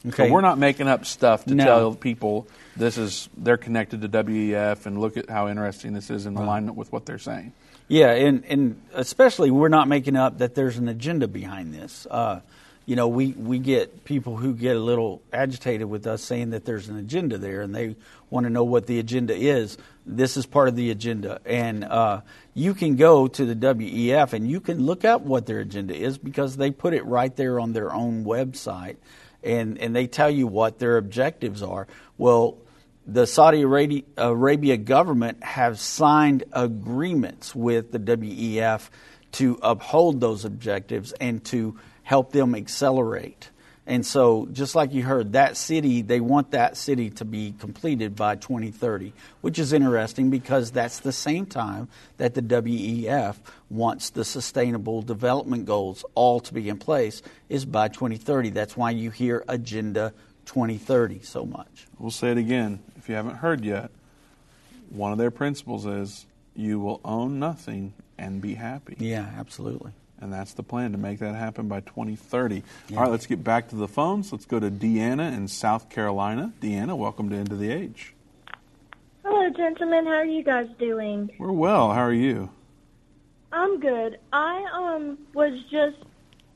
[0.06, 0.28] Okay.
[0.28, 1.64] So we're not making up stuff to No.
[1.64, 6.24] tell people this is they're connected to WEF and look at how interesting this is
[6.26, 7.52] in alignment with what they're saying.
[7.90, 12.06] Yeah, and, and especially we're not making up that there's an agenda behind this.
[12.08, 12.38] Uh,
[12.86, 16.64] you know, we, we get people who get a little agitated with us saying that
[16.64, 17.96] there's an agenda there and they
[18.30, 19.76] want to know what the agenda is.
[20.06, 21.40] This is part of the agenda.
[21.44, 22.20] And uh,
[22.54, 26.16] you can go to the WEF and you can look up what their agenda is
[26.16, 28.98] because they put it right there on their own website
[29.42, 31.88] and, and they tell you what their objectives are.
[32.18, 32.56] Well,
[33.06, 38.88] the Saudi Arabia, government have signed agreements with the WEF
[39.32, 43.50] to uphold those objectives and to help them accelerate.
[43.86, 48.14] And so, just like you heard, that city, they want that city to be completed
[48.14, 51.88] by 2030, which is interesting because that's the same time
[52.18, 53.36] that the WEF
[53.68, 58.50] wants the Sustainable Development Goals all to be in place, is by 2030.
[58.50, 60.12] That's why you hear Agenda
[60.50, 61.86] 2030 so much.
[61.96, 63.92] We'll say it again if you haven't heard yet.
[64.88, 66.26] One of their principles is
[66.56, 68.96] you will own nothing and be happy.
[68.98, 69.92] Yeah, absolutely.
[70.20, 72.64] And that's the plan to make that happen by 2030.
[72.90, 74.32] All right, let's get back to the phones.
[74.32, 76.52] Let's go to Deanna in South Carolina.
[76.60, 78.12] Deanna, welcome to End of the Age.
[79.24, 80.04] Hello, gentlemen.
[80.06, 81.30] How are you guys doing?
[81.38, 81.92] We're well.
[81.92, 82.50] How are you?
[83.52, 84.18] I'm good.
[84.32, 85.98] I um was just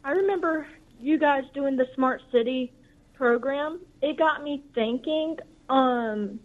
[0.03, 0.66] I remember
[1.01, 2.72] you guys doing the Smart City
[3.14, 3.80] program.
[4.02, 5.36] It got me thinking.
[5.68, 6.40] Um,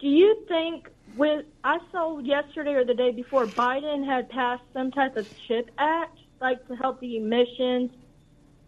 [0.00, 4.90] do you think with I saw yesterday or the day before Biden had passed some
[4.90, 7.90] type of chip act, like to help the emissions,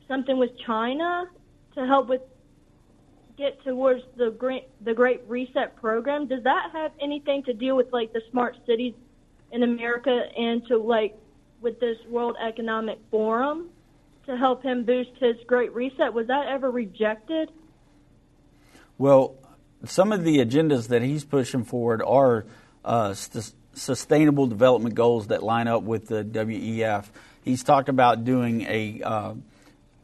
[0.07, 1.25] something with China
[1.75, 2.21] to help with
[3.37, 6.29] get towards the great the Great Reset program.
[6.29, 8.95] Does that have anything to do with like the smart cities
[9.53, 11.17] in America and to like
[11.61, 13.71] with this World Economic Forum
[14.27, 16.13] to help him boost his Great Reset?
[16.13, 17.51] Was that ever rejected?
[18.99, 19.37] Well,
[19.85, 22.47] some of the agendas that he's pushing forward are
[22.85, 27.07] uh, st- sustainable development goals that line up with the WEF.
[27.45, 29.35] He's talked about doing a uh,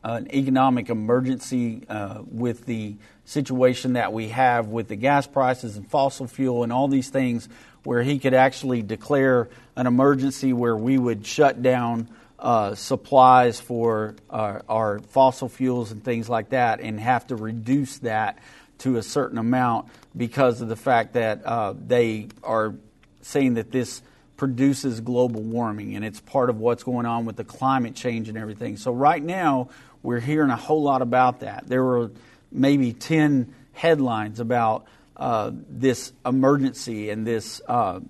[0.02, 2.96] an economic emergency uh, with the
[3.26, 7.48] situation that we have with the gas prices and fossil fuel and all these things,
[7.84, 12.08] where he could actually declare an emergency where we would shut down
[12.41, 17.99] uh, supplies for our, our fossil fuels and things like that and have to reduce
[17.99, 18.38] that
[18.78, 22.74] to a certain amount because of the fact that uh, they are
[23.20, 24.01] saying that this
[24.38, 28.38] produces global warming and it's part of what's going on with the climate change and
[28.38, 28.78] everything.
[28.78, 29.68] So, right now,
[30.03, 31.66] we're hearing a whole lot about that.
[31.66, 32.11] There were
[32.51, 37.61] maybe 10 headlines about uh, this emergency and this.
[37.68, 38.01] Uh,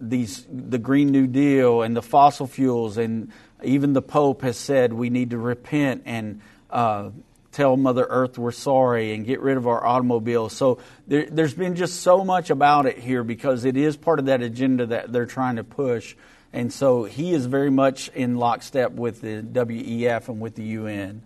[0.00, 3.32] these the Green New Deal and the fossil fuels, and
[3.62, 6.40] even the Pope has said we need to repent and
[6.70, 7.10] uh,
[7.52, 10.52] tell Mother Earth we're sorry and get rid of our automobiles.
[10.52, 14.26] So there, there's been just so much about it here because it is part of
[14.26, 16.14] that agenda that they're trying to push.
[16.52, 21.22] And so he is very much in lockstep with the WEF and with the UN.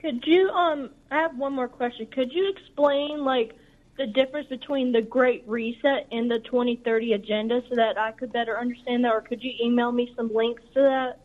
[0.00, 2.06] Could you um I have one more question.
[2.06, 3.54] Could you explain like
[4.02, 8.58] the difference between the Great Reset and the 2030 agenda so that I could better
[8.58, 11.20] understand that or could you email me some links to that?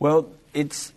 [0.00, 0.92] Well, it's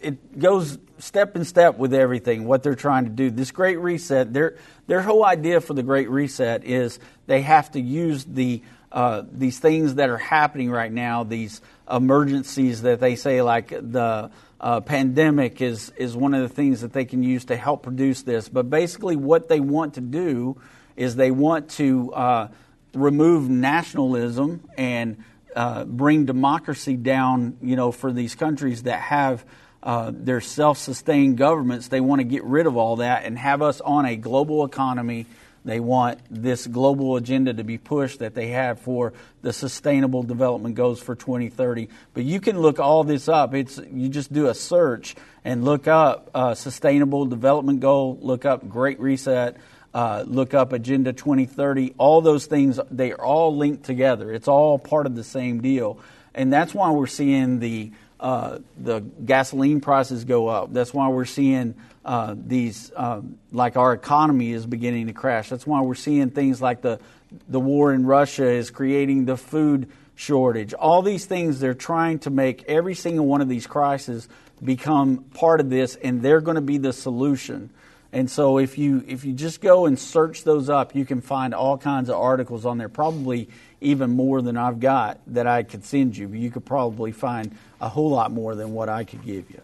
[0.00, 3.30] it goes step in step with everything what they're trying to do.
[3.30, 4.56] This Great Reset, their
[4.88, 6.98] their whole idea for the Great Reset is
[7.28, 12.82] they have to use the uh, these things that are happening right now, these emergencies
[12.82, 17.04] that they say, like the uh, pandemic, is is one of the things that they
[17.04, 18.48] can use to help produce this.
[18.48, 20.60] But basically, what they want to do
[20.96, 22.48] is they want to uh,
[22.94, 25.24] remove nationalism and
[25.56, 27.56] uh, bring democracy down.
[27.62, 29.44] You know, for these countries that have
[29.82, 33.80] uh, their self-sustained governments, they want to get rid of all that and have us
[33.80, 35.26] on a global economy.
[35.64, 40.74] They want this global agenda to be pushed that they have for the Sustainable Development
[40.74, 41.88] Goals for 2030.
[42.14, 43.54] But you can look all this up.
[43.54, 48.68] It's you just do a search and look up uh, Sustainable Development Goal, look up
[48.68, 49.56] Great Reset,
[49.92, 51.94] uh, look up Agenda 2030.
[51.98, 54.32] All those things they are all linked together.
[54.32, 55.98] It's all part of the same deal,
[56.34, 60.72] and that's why we're seeing the uh, the gasoline prices go up.
[60.72, 65.48] That's why we're seeing uh, these, um, like our economy is beginning to crash.
[65.48, 67.00] That's why we're seeing things like the
[67.48, 70.74] the war in Russia is creating the food shortage.
[70.74, 74.28] All these things, they're trying to make every single one of these crises
[74.62, 77.70] become part of this, and they're going to be the solution.
[78.12, 81.54] And so, if you if you just go and search those up, you can find
[81.54, 82.88] all kinds of articles on there.
[82.88, 83.48] Probably
[83.80, 86.28] even more than I've got that I could send you.
[86.28, 89.60] You could probably find a whole lot more than what I could give you.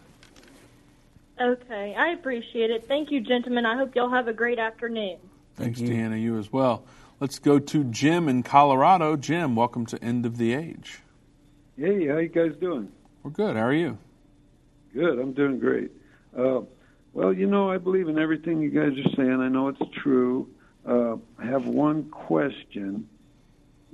[1.39, 2.85] Okay, I appreciate it.
[2.87, 3.65] Thank you, gentlemen.
[3.65, 5.17] I hope y'all have a great afternoon.
[5.55, 5.95] Thanks, Thank you.
[5.97, 6.21] Deanna.
[6.21, 6.83] You as well.
[7.19, 9.17] Let's go to Jim in Colorado.
[9.17, 10.99] Jim, welcome to End of the Age.
[11.77, 12.91] Hey, how you guys doing?
[13.23, 13.55] We're good.
[13.55, 13.97] How are you?
[14.93, 15.19] Good.
[15.19, 15.91] I'm doing great.
[16.35, 16.61] Uh,
[17.17, 19.41] well, you know, I believe in everything you guys are saying.
[19.41, 20.47] I know it's true.
[20.87, 23.09] Uh, I have one question.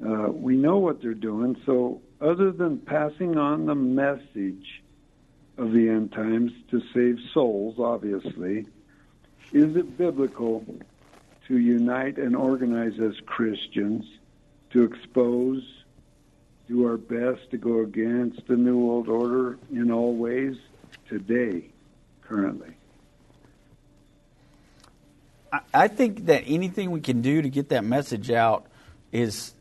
[0.06, 4.84] Uh, we know what they're doing, so other than passing on the message
[5.58, 8.66] of the end times to save souls, obviously,
[9.54, 10.66] is it biblical
[11.48, 14.04] to unite and organize as Christians
[14.72, 15.64] to expose,
[16.68, 20.58] do our best to go against the New World Order in all ways
[21.08, 21.70] today,
[22.22, 22.76] currently?
[25.74, 28.66] I think that anything we can do to get that message out
[29.12, 29.54] is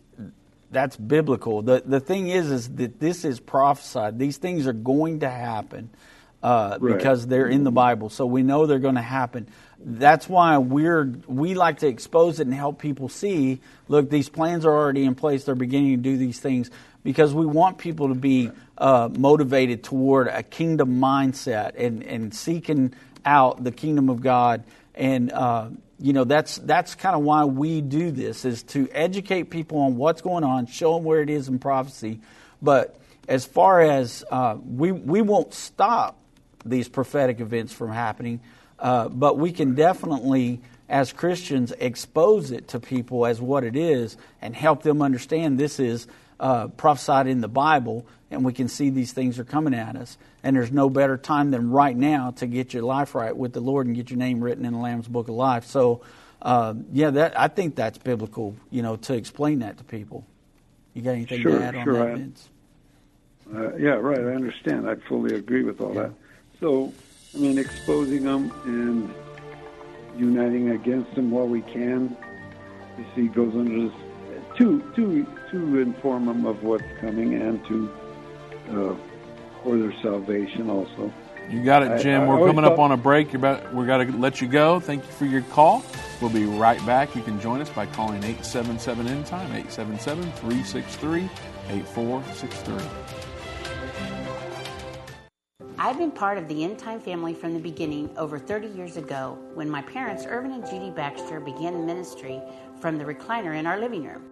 [0.71, 1.63] that's biblical.
[1.63, 4.19] The the thing is, is that this is prophesied.
[4.19, 5.91] These things are going to happen
[6.43, 6.97] uh, right.
[6.97, 9.49] because they're in the Bible, so we know they're going to happen.
[9.85, 13.61] That's why we're we like to expose it and help people see.
[13.89, 15.45] Look, these plans are already in place.
[15.45, 16.71] They're beginning to do these things
[17.05, 22.95] because we want people to be uh, motivated toward a kingdom mindset and and seeking
[23.25, 24.65] out the kingdom of God
[24.95, 25.69] and uh,
[25.99, 29.97] you know that's that's kind of why we do this is to educate people on
[29.97, 32.21] what's going on, show them where it is in prophecy.
[32.61, 32.97] But
[33.29, 36.19] as far as uh, we we won't stop
[36.65, 38.41] these prophetic events from happening,
[38.79, 44.17] uh, but we can definitely, as Christians, expose it to people as what it is
[44.41, 46.07] and help them understand this is
[46.43, 50.19] uh, prophesied in the Bible, and we can see these things are coming at us.
[50.43, 53.61] And there's no better time than right now to get your life right with the
[53.61, 55.65] Lord and get your name written in the Lamb's Book of Life.
[55.67, 56.03] So,
[56.43, 58.57] uh, yeah, that I think that's biblical.
[58.71, 60.27] You know, to explain that to people.
[60.95, 62.49] You got anything sure, to add on sure, that, Vince?
[63.55, 64.19] Uh, yeah, right.
[64.19, 64.91] I understand.
[64.91, 66.03] I fully agree with all yeah.
[66.03, 66.13] that.
[66.59, 66.93] So,
[67.35, 69.15] I mean, exposing them and
[70.19, 72.17] uniting against them while we can.
[72.99, 73.93] You see, goes under this
[74.59, 77.93] to to to inform them of what's coming and to
[78.71, 78.97] uh,
[79.63, 81.13] for their salvation also.
[81.51, 82.23] You got it, Jim.
[82.23, 83.33] I, I We're coming up on a break.
[83.33, 84.81] You're about, we're got to let you go.
[84.81, 85.85] Thank you for your call.
[86.21, 87.15] We'll be right back.
[87.15, 91.29] You can join us by calling 877 End Time, 877 363
[91.69, 93.13] 8463.
[95.79, 99.37] I've been part of the End Time family from the beginning over 30 years ago
[99.55, 102.41] when my parents, Irvin and Judy Baxter, began the ministry
[102.81, 104.32] from the recliner in our living room.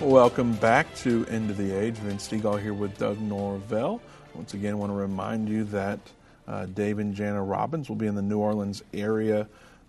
[0.00, 1.94] Welcome back to End of the Age.
[1.96, 4.00] Vince Stegall here with Doug Norvell.
[4.34, 5.98] Once again, I want to remind you that
[6.48, 9.46] uh, Dave and Jana Robbins will be in the New Orleans area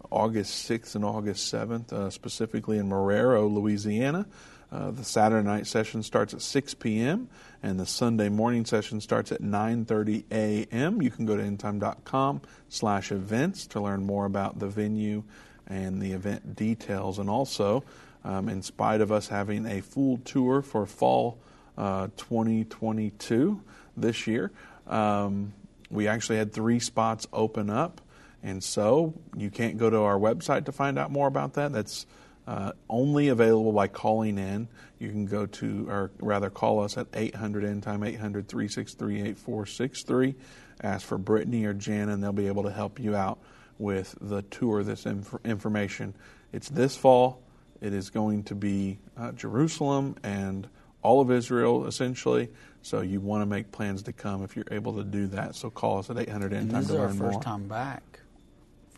[0.09, 4.26] August 6th and August 7th, uh, specifically in Marrero, Louisiana.
[4.70, 7.30] Uh, the Saturday night session starts at 6 p.m.
[7.64, 11.01] and the Sunday morning session starts at 9:30 a.m.
[11.01, 15.24] You can go to endtime.com slash events to learn more about the venue
[15.68, 17.18] and the event details.
[17.18, 17.86] And also,
[18.24, 21.39] um, in spite of us having a full tour for fall
[21.78, 23.61] uh, 2022
[23.97, 24.51] this year.
[24.88, 25.53] Um,
[25.89, 28.01] we actually had three spots open up,
[28.43, 31.74] and so you can't go to our website to find out more about that.
[31.74, 32.05] That's
[32.47, 34.67] uh, only available by calling in.
[34.99, 40.36] You can go to, or rather call us at 800 End Time, 800 363 8463.
[40.84, 43.39] ask for Brittany or Jan, and they'll be able to help you out
[43.78, 46.13] with the tour, this inf- information.
[46.53, 47.41] It's this fall.
[47.82, 50.68] It is going to be uh, Jerusalem and
[51.02, 52.50] all of Israel, essentially.
[52.84, 55.56] So you want to make plans to come if you're able to do that.
[55.56, 57.42] So call us at 800 And this is our first more.
[57.42, 58.04] time back.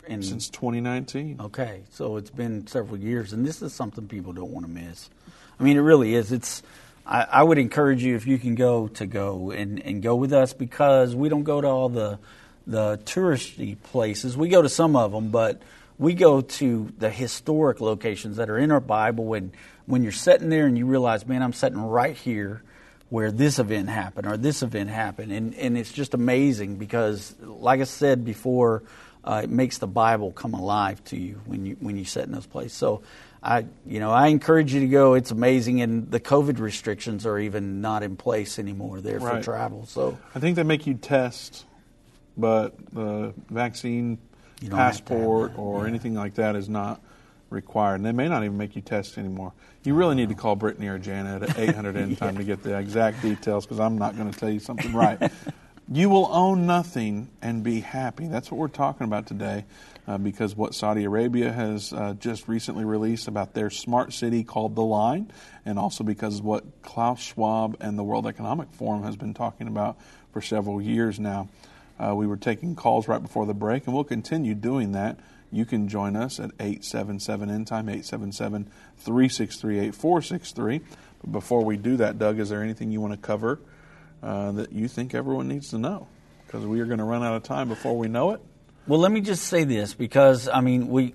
[0.06, 1.38] In, Since 2019.
[1.40, 5.08] Okay, so it's been several years, and this is something people don't want to miss.
[5.58, 6.30] I mean, it really is.
[6.30, 6.62] It's.
[7.06, 10.34] I, I would encourage you if you can go to go and, and go with
[10.34, 12.18] us because we don't go to all the
[12.66, 14.36] the touristy places.
[14.36, 15.62] We go to some of them, but
[15.98, 19.34] we go to the historic locations that are in our Bible.
[19.34, 19.52] And
[19.86, 22.62] when you're sitting there and you realize, man, I'm sitting right here
[23.10, 27.80] where this event happened or this event happened, and and it's just amazing because, like
[27.80, 28.82] I said before
[29.22, 32.32] uh, it makes the Bible come alive to you when you when you sit in
[32.32, 32.72] those places.
[32.76, 33.02] So,
[33.42, 35.14] I you know I encourage you to go.
[35.14, 39.86] It's amazing, and the COVID restrictions are even not in place anymore there for travel.
[39.86, 41.66] So, I think they make you test,
[42.36, 44.18] but the vaccine
[44.60, 47.00] You don't have to have passport or anything like that is not
[47.50, 47.96] required.
[47.96, 49.52] And they may not even make you test anymore.
[49.84, 52.78] You really need to call Brittany or Janet at 800 end time to get the
[52.78, 55.30] exact details because I'm not going to tell you something right.
[55.90, 58.26] you will own nothing and be happy.
[58.26, 59.64] That's what we're talking about today.
[60.06, 64.74] Uh, because what Saudi Arabia has uh, just recently released about their smart city called
[64.74, 65.32] The Line,
[65.64, 69.96] and also because what Klaus Schwab and the World Economic Forum has been talking about
[70.30, 71.48] for several years now.
[71.98, 75.18] Uh, we were taking calls right before the break, and we'll continue doing that.
[75.52, 78.68] You can join us at 877 End Time, 877
[78.98, 80.80] 363 8463.
[81.20, 83.60] But before we do that, Doug, is there anything you want to cover
[84.22, 86.08] uh, that you think everyone needs to know?
[86.46, 88.40] Because we are going to run out of time before we know it.
[88.88, 91.14] well, let me just say this because I mean we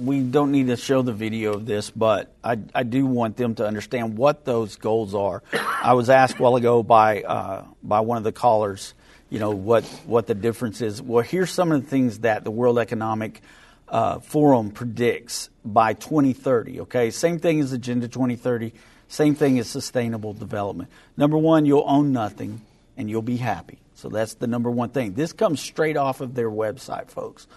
[0.00, 3.54] we don't need to show the video of this, but I, I do want them
[3.56, 5.42] to understand what those goals are.
[5.52, 8.94] I was asked a while ago by uh, by one of the callers,
[9.34, 11.02] you know, what what the difference is.
[11.02, 13.42] Well, here's some of the things that the World Economic
[13.88, 16.82] uh, Forum predicts by 2030.
[16.82, 18.72] Okay, same thing as Agenda 2030.
[19.08, 20.88] Same thing as sustainable development.
[21.16, 22.60] Number one, you'll own nothing
[22.96, 23.78] and you'll be happy.
[23.96, 25.14] So that's the number one thing.
[25.14, 27.48] This comes straight off of their website, folks.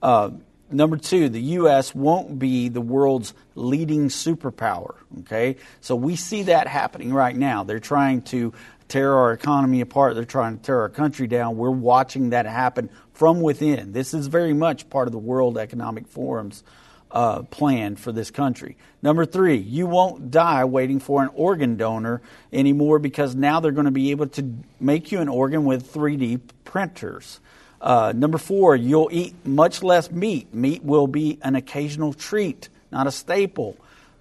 [0.00, 0.30] Uh,
[0.70, 1.94] number two, the U.S.
[1.94, 4.94] won't be the world's leading superpower.
[5.20, 7.62] Okay, so we see that happening right now.
[7.62, 8.54] They're trying to
[8.88, 10.14] tear our economy apart.
[10.14, 11.56] They're trying to tear our country down.
[11.56, 13.92] We're watching that happen from within.
[13.92, 16.62] This is very much part of the World Economic Forum's
[17.10, 18.76] uh, plan for this country.
[19.02, 22.20] Number three, you won't die waiting for an organ donor
[22.52, 26.40] anymore because now they're going to be able to make you an organ with 3D
[26.64, 27.40] printers.
[27.80, 30.52] Uh, number four, you'll eat much less meat.
[30.52, 33.76] Meat will be an occasional treat, not a staple.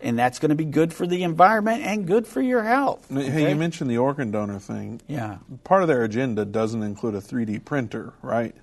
[0.06, 3.08] And that's going to be good for the environment and good for your health.
[3.12, 5.01] Hey, you mentioned the organ donor thing.
[5.08, 5.38] Yeah.
[5.64, 8.56] Part of their agenda doesn't include a 3D printer, right?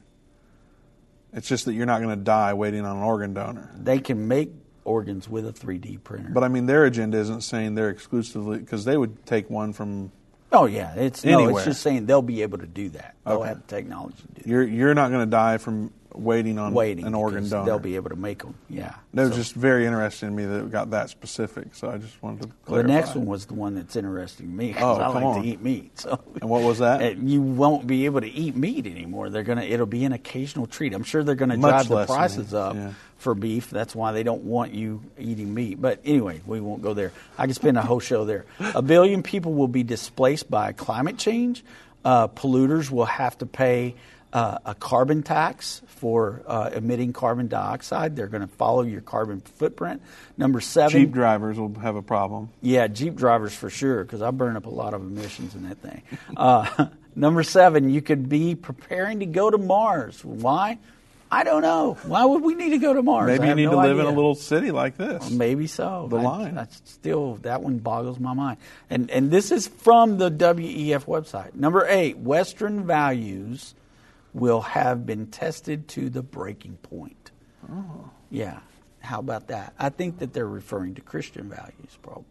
[1.32, 3.70] It's just that you're not going to die waiting on an organ donor.
[3.76, 4.52] They can make
[4.84, 6.30] organs with a 3D printer.
[6.32, 10.12] But I mean, their agenda isn't saying they're exclusively because they would take one from.
[10.52, 11.56] Oh yeah, it's no, Anywhere.
[11.62, 13.16] it's just saying they'll be able to do that.
[13.26, 13.48] They'll Okay.
[13.48, 17.06] have the technology to do You're you're not going to die from waiting on waiting
[17.06, 17.64] an organ donor.
[17.66, 18.54] They'll be able to make them.
[18.68, 18.94] Yeah.
[19.14, 21.74] That was So- just very interesting to me that it got that specific.
[21.74, 24.68] So I just wanted to the next one was the one that's interesting to me
[24.68, 25.42] because Oh, I like on.
[25.42, 25.98] to eat meat.
[25.98, 27.16] So And what was that?
[27.22, 29.30] You won't be able to eat meat anymore.
[29.30, 29.62] They're gonna.
[29.62, 30.92] It'll be an occasional treat.
[30.94, 32.92] I'm sure they're gonna Much drive the prices up yeah.
[33.16, 33.70] for beef.
[33.70, 35.80] That's why they don't want you eating meat.
[35.80, 37.12] But anyway, we won't go there.
[37.38, 38.44] I could spend a whole show there.
[38.74, 41.64] A billion people will be displaced by climate change.
[42.04, 43.94] Uh, polluters will have to pay
[44.32, 48.16] uh, a carbon tax for uh, emitting carbon dioxide.
[48.16, 50.02] They're going to follow your carbon footprint.
[50.38, 52.50] Number seven, Jeep drivers will have a problem.
[52.60, 55.78] yeah, Jeep drivers for sure, because I burn up a lot of emissions in that
[55.78, 56.02] thing.
[56.36, 60.24] Uh, number seven, you could be preparing to go to Mars.
[60.24, 60.78] Why?
[61.30, 61.96] I don't know.
[62.02, 63.26] Why would we need to go to Mars?
[63.26, 65.30] Maybe you need no to live in a little city like this.
[65.30, 66.06] Maybe so.
[66.10, 66.54] The I- line.
[66.54, 68.58] That's still that one boggles my mind.
[68.90, 71.54] And and this is from the WEF website.
[71.54, 73.74] Number eight, Western values
[74.34, 77.30] will have been tested to the breaking point.
[77.70, 78.10] Oh.
[78.30, 78.60] Yeah.
[79.00, 79.74] How about that?
[79.78, 82.24] I think that they're referring to Christian values, probably,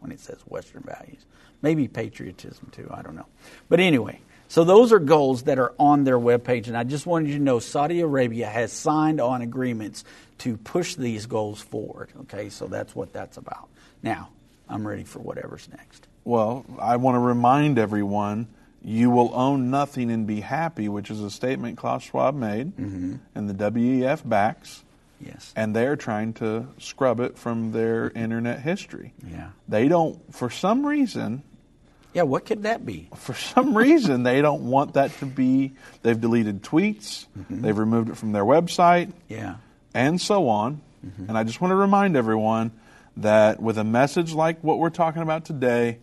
[0.00, 1.24] when it says Western values.
[1.62, 2.88] Maybe patriotism, too.
[2.90, 3.26] I don't know.
[3.68, 6.66] But anyway, so those are goals that are on their webpage.
[6.66, 10.04] And I just wanted you to know Saudi Arabia has signed on agreements
[10.38, 12.10] to push these goals forward.
[12.22, 13.68] Okay, so that's what that's about.
[14.02, 14.30] Now,
[14.68, 16.06] I'm ready for whatever's next.
[16.24, 18.48] Well, I want to remind everyone
[18.84, 23.14] you will own nothing and be happy, which is a statement Klaus Schwab made, Mm-hmm.
[23.34, 24.84] and the WEF backs.
[25.20, 25.52] Yes.
[25.56, 29.14] And they're trying to scrub it from their internet history.
[29.26, 29.50] Yeah.
[29.68, 31.42] They don't, for some reason,
[32.12, 33.08] Yeah, what could that be?
[33.16, 35.72] For some reason, they don't want that to be.
[36.02, 39.56] They've deleted tweets, they've removed it from their website, Yeah.
[39.94, 40.80] and so on.
[41.28, 42.72] And I just want to remind everyone
[43.18, 45.98] that with a message like what we're talking about today,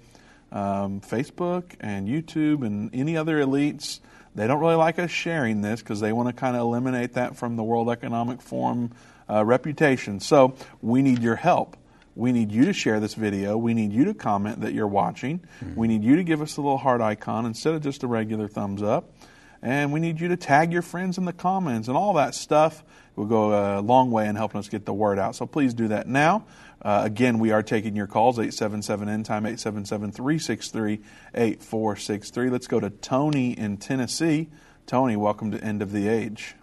[0.51, 3.99] um, Facebook and YouTube and any other elites,
[4.35, 7.35] they don't really like us sharing this because they want to kind of eliminate that
[7.35, 8.91] from the World Economic Forum
[9.29, 10.19] uh, reputation.
[10.19, 11.77] So we need your help.
[12.15, 13.57] We need you to share this video.
[13.57, 15.41] We need you to comment that you're watching.
[15.75, 18.47] We need you to give us a little heart icon instead of just a regular
[18.47, 19.13] thumbs up.
[19.61, 22.83] And we need you to tag your friends in the comments and all that stuff
[23.15, 25.35] will go a long way in helping us get the word out.
[25.35, 26.45] So please do that now.
[26.83, 31.01] Uh, again, we are taking your calls 877 end time 877 363
[31.35, 32.49] 8463.
[32.49, 34.49] Let's go to Tony in Tennessee.
[34.87, 36.55] Tony, welcome to End of the Age.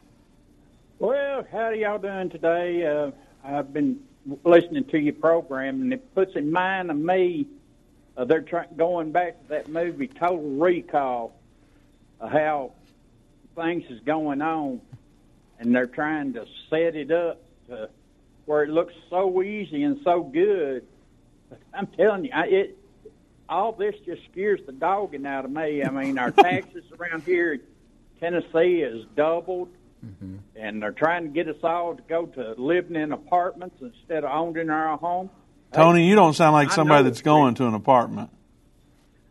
[0.98, 2.84] Well, how are y'all doing today?
[2.84, 3.12] Uh,
[3.44, 4.00] I've been
[4.42, 7.46] listening to your program, and it puts in mind of me.
[8.16, 11.32] Uh, they're try- going back to that movie Total Recall,
[12.20, 12.72] how
[13.54, 14.80] things is going on,
[15.60, 17.88] and they're trying to set it up to
[18.49, 20.86] where it looks so easy and so good.
[21.51, 22.78] But I'm telling you, I, it
[23.49, 25.84] all this just scares the dogging out of me.
[25.84, 27.61] I mean, our taxes around here in
[28.20, 29.68] Tennessee is doubled
[30.05, 30.36] mm-hmm.
[30.57, 34.30] and they're trying to get us all to go to living in apartments instead of
[34.30, 35.30] owning our own home.
[35.72, 38.30] Tony, you don't sound like somebody that's going to an apartment.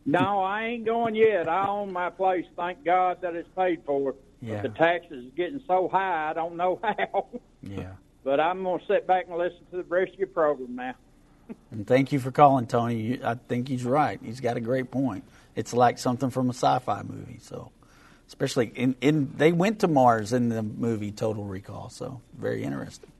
[0.06, 1.48] No, I ain't going yet.
[1.48, 2.46] I own my place.
[2.56, 4.14] Thank God that it's paid for.
[4.40, 4.62] Yeah.
[4.62, 7.26] But the taxes is getting so high, I don't know how.
[7.60, 7.94] Yeah.
[8.28, 10.94] But I'm going to sit back and listen to the rest of your program now.
[11.70, 12.96] And thank you for calling, Tony.
[13.00, 14.20] You, I think he's right.
[14.22, 15.24] He's got a great point.
[15.56, 17.38] It's like something from a sci-fi movie.
[17.40, 17.72] So,
[18.26, 21.88] especially in, in they went to Mars in the movie Total Recall.
[21.88, 23.10] So, very interesting.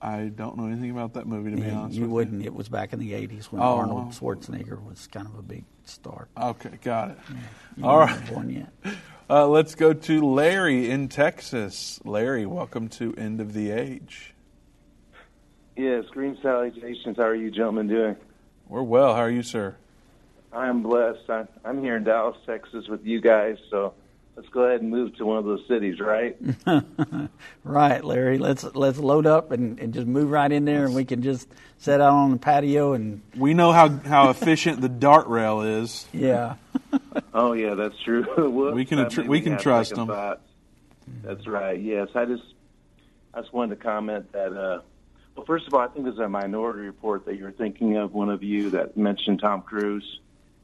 [0.00, 2.44] I don't know anything about that movie, to be Yeah, honest you with wouldn't.
[2.46, 4.12] It was back in the '80s when Oh, Arnold.
[4.12, 6.28] Schwarzenegger was kind of a big star.
[6.40, 7.18] Okay, got it.
[7.76, 8.68] You All born yet.
[9.28, 11.98] Uh, let's go to Larry in Texas.
[12.04, 14.34] Larry, welcome to End of the Age.
[15.74, 17.16] Yes, green salutations.
[17.16, 18.14] How are you gentlemen doing?
[18.68, 19.14] We're well.
[19.14, 19.74] How are you, sir?
[20.52, 21.28] I'm blessed.
[21.28, 23.94] I, I'm here in Dallas, Texas with you guys, so
[24.36, 26.36] let's go ahead and move to one of those cities, right?
[27.64, 28.38] right, Larry.
[28.38, 31.48] Let's let's load up and, and just move right in there, and we can just
[31.78, 36.06] sit out on the patio and We know how, how efficient the DART rail is.
[36.12, 36.56] yeah.
[37.34, 38.22] oh, yeah, that's true.
[38.50, 40.06] Whoops, We can I attr- we can trust them.
[40.08, 40.42] thoughts.
[41.22, 41.80] That's right.
[41.80, 42.42] Yes, I just
[43.34, 44.52] I just wanted to comment that.
[44.52, 44.80] Uh,
[45.34, 48.14] well, first of all, I think there's a minority report that you're thinking of.
[48.14, 50.20] One of you that mentioned Tom Cruise.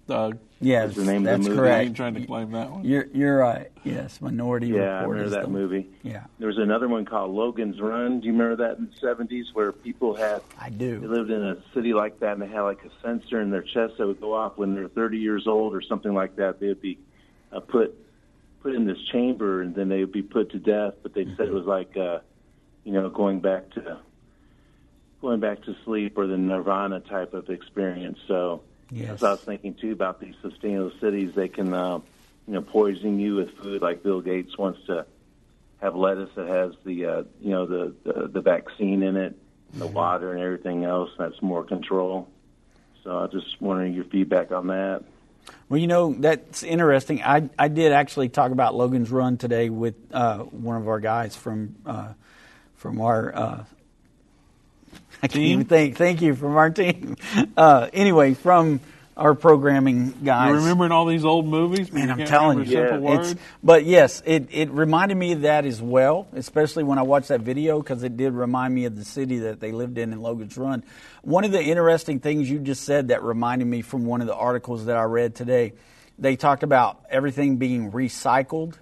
[0.09, 0.39] Doug.
[0.61, 1.57] Yes, Is the name of the that's movie.
[1.59, 1.75] correct.
[1.77, 2.85] I ain't trying to claim that one.
[2.85, 3.69] You're you're right.
[3.83, 5.09] Yes, Minority Yeah, I Report.
[5.11, 5.89] remember is that the- movie.
[6.05, 8.21] Yeah, There was another one called Logan's Run.
[8.21, 11.01] Do you remember that in the 70s where people had I do.
[11.01, 13.63] They lived in a city like that, and they had like a sensor in their
[13.63, 16.61] chest that would go off when they're 30 years old or something like that.
[16.61, 16.99] They would be
[17.53, 17.97] uh, put
[18.63, 20.95] put in this chamber, and then they would be put to death.
[21.03, 22.21] But they said it was like, uh,
[22.85, 23.99] you know, going back to
[25.21, 28.19] going back to sleep or the nirvana type of experience.
[28.29, 28.63] So
[28.93, 29.09] Yes.
[29.09, 31.33] that's what I was thinking too about these sustainable cities.
[31.35, 32.01] They can, uh,
[32.47, 33.81] you know, poison you with food.
[33.81, 35.07] Like Bill Gates wants to
[35.81, 39.37] have lettuce that has the, uh, you know, the, the the vaccine in it,
[39.75, 41.11] the water and everything else.
[41.19, 42.29] That's more control.
[43.03, 45.03] So I just wondering your feedback on that.
[45.69, 47.23] Well, you know that's interesting.
[47.23, 51.35] I I did actually talk about Logan's Run today with uh, one of our guys
[51.35, 52.13] from uh,
[52.75, 53.35] from our.
[53.35, 53.65] Uh,
[55.23, 55.97] I can't even think.
[55.97, 57.17] Thank you from our team.
[57.57, 58.81] Uh, anyway, from
[59.17, 60.51] our programming guys.
[60.51, 61.93] You remembering all these old movies?
[61.93, 62.99] Man, I'm telling you.
[63.01, 63.37] words?
[63.63, 67.41] but yes, it, it reminded me of that as well, especially when I watched that
[67.43, 70.57] video because it did remind me of the city that they lived in in Logan's
[70.57, 70.83] Run.
[71.23, 74.35] One of the interesting things you just said that reminded me from one of the
[74.35, 75.75] articles that I read today,
[76.19, 78.75] they talked about everything being recycled.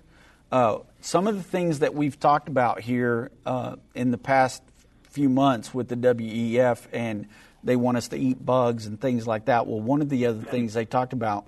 [0.53, 4.63] Uh, some of the things that we've talked about here uh, in the past
[5.11, 7.27] few months with the WEF and
[7.63, 9.67] they want us to eat bugs and things like that.
[9.67, 11.47] Well, one of the other things they talked about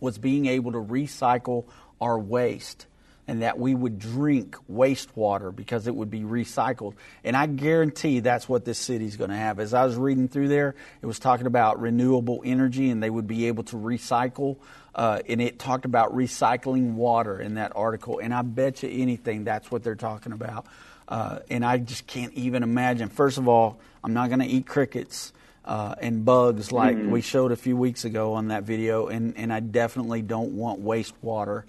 [0.00, 1.64] was being able to recycle
[2.00, 2.86] our waste
[3.28, 6.94] and that we would drink wastewater because it would be recycled.
[7.24, 9.58] And I guarantee that's what this city's going to have.
[9.58, 13.26] As I was reading through there, it was talking about renewable energy and they would
[13.26, 14.58] be able to recycle.
[14.94, 18.20] Uh, and it talked about recycling water in that article.
[18.20, 20.66] And I bet you anything that's what they're talking about.
[21.08, 23.08] Uh, and I just can't even imagine.
[23.08, 25.32] First of all, I'm not going to eat crickets
[25.64, 27.10] uh, and bugs like Mhm.
[27.10, 30.82] we showed a few weeks ago on that video, and, and I definitely don't want
[30.84, 31.64] wastewater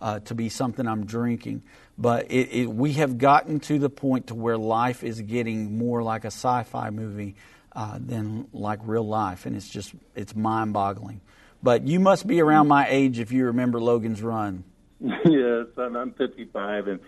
[0.00, 1.62] uh, to be something I'm drinking.
[1.96, 6.02] But it, it, we have gotten to the point to where life is getting more
[6.02, 7.34] like a sci-fi movie
[7.74, 11.20] uh, than like real life, and it's just it's mind-boggling
[11.62, 14.64] But you must be around my age if you remember Logan's Run.
[15.00, 17.00] yes, I'm, I'm 55, and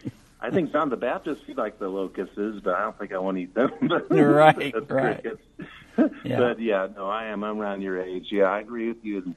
[0.42, 2.34] I think John the Baptist he liked the locusts,
[2.64, 3.70] but I don't think I want to eat them.
[4.10, 5.22] right, That's right.
[5.22, 5.42] crickets.
[6.24, 6.38] Yeah.
[6.38, 7.44] But yeah, no, I am.
[7.44, 8.28] I'm around your age.
[8.30, 9.18] Yeah, I agree with you.
[9.18, 9.34] And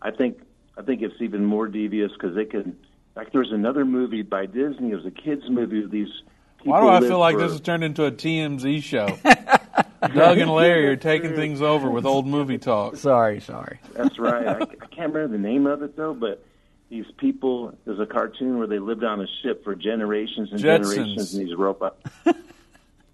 [0.00, 0.38] I think
[0.78, 2.76] I think it's even more devious because they could.
[3.16, 4.92] Like there was another movie by Disney.
[4.92, 5.80] It was a kids movie.
[5.82, 6.08] With these.
[6.62, 9.06] Why do I feel like for- this has turned into a TMZ show?
[10.14, 12.96] Doug and Larry are taking things over with old movie talk.
[12.96, 13.80] Sorry, sorry.
[13.94, 14.46] That's right.
[14.46, 16.44] I, I can't remember the name of it though, but
[16.90, 17.76] these people.
[17.84, 20.94] There's a cartoon where they lived on a ship for generations and Jetsons.
[20.94, 22.02] generations, and these robots.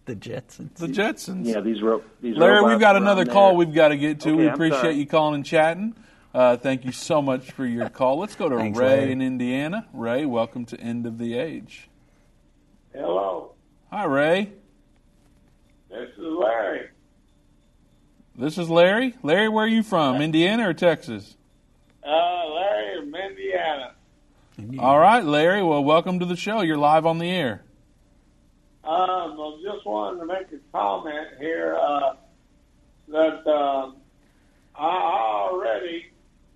[0.07, 0.75] The Jetsons.
[0.75, 1.47] The Jetsons.
[1.47, 2.37] Yeah, these ro- these.
[2.37, 3.33] Larry, robots we've got around another there.
[3.33, 4.31] call we've got to get to.
[4.31, 4.95] Okay, we I'm appreciate sorry.
[4.95, 5.95] you calling and chatting.
[6.35, 8.18] Uh, thank you so much for your call.
[8.18, 9.12] Let's go to Thanks, Ray Larry.
[9.12, 9.87] in Indiana.
[9.93, 11.89] Ray, welcome to End of the Age.
[12.93, 13.53] Hello,
[13.93, 14.53] Hi, Ray.
[15.91, 16.89] this is Larry.
[18.37, 19.14] This is Larry.
[19.23, 20.21] Larry, where are you from?
[20.23, 21.37] Indiana or Texas?
[22.03, 23.10] Uh, Larry from Indiana.
[24.79, 25.63] All right, Larry.
[25.63, 26.61] Well, welcome to the show.
[26.61, 27.63] You're live on the air.
[28.85, 32.15] Um, I just wanted to make a comment here uh,
[33.09, 33.93] that uh,
[34.77, 36.07] I already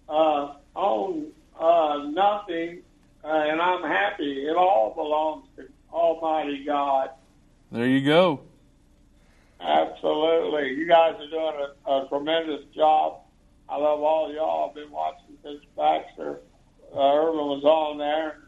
[0.08, 2.82] uh, own uh, nothing,
[3.24, 4.46] uh, and I'm happy.
[4.46, 7.10] It all belongs to Almighty God.
[7.72, 8.40] There you go.
[9.60, 10.74] Absolutely.
[10.74, 13.20] You guys are doing a, a tremendous job.
[13.68, 14.68] I love all y'all.
[14.68, 16.40] I've been watching since Baxter.
[16.94, 18.40] Uh, Irvin was on there.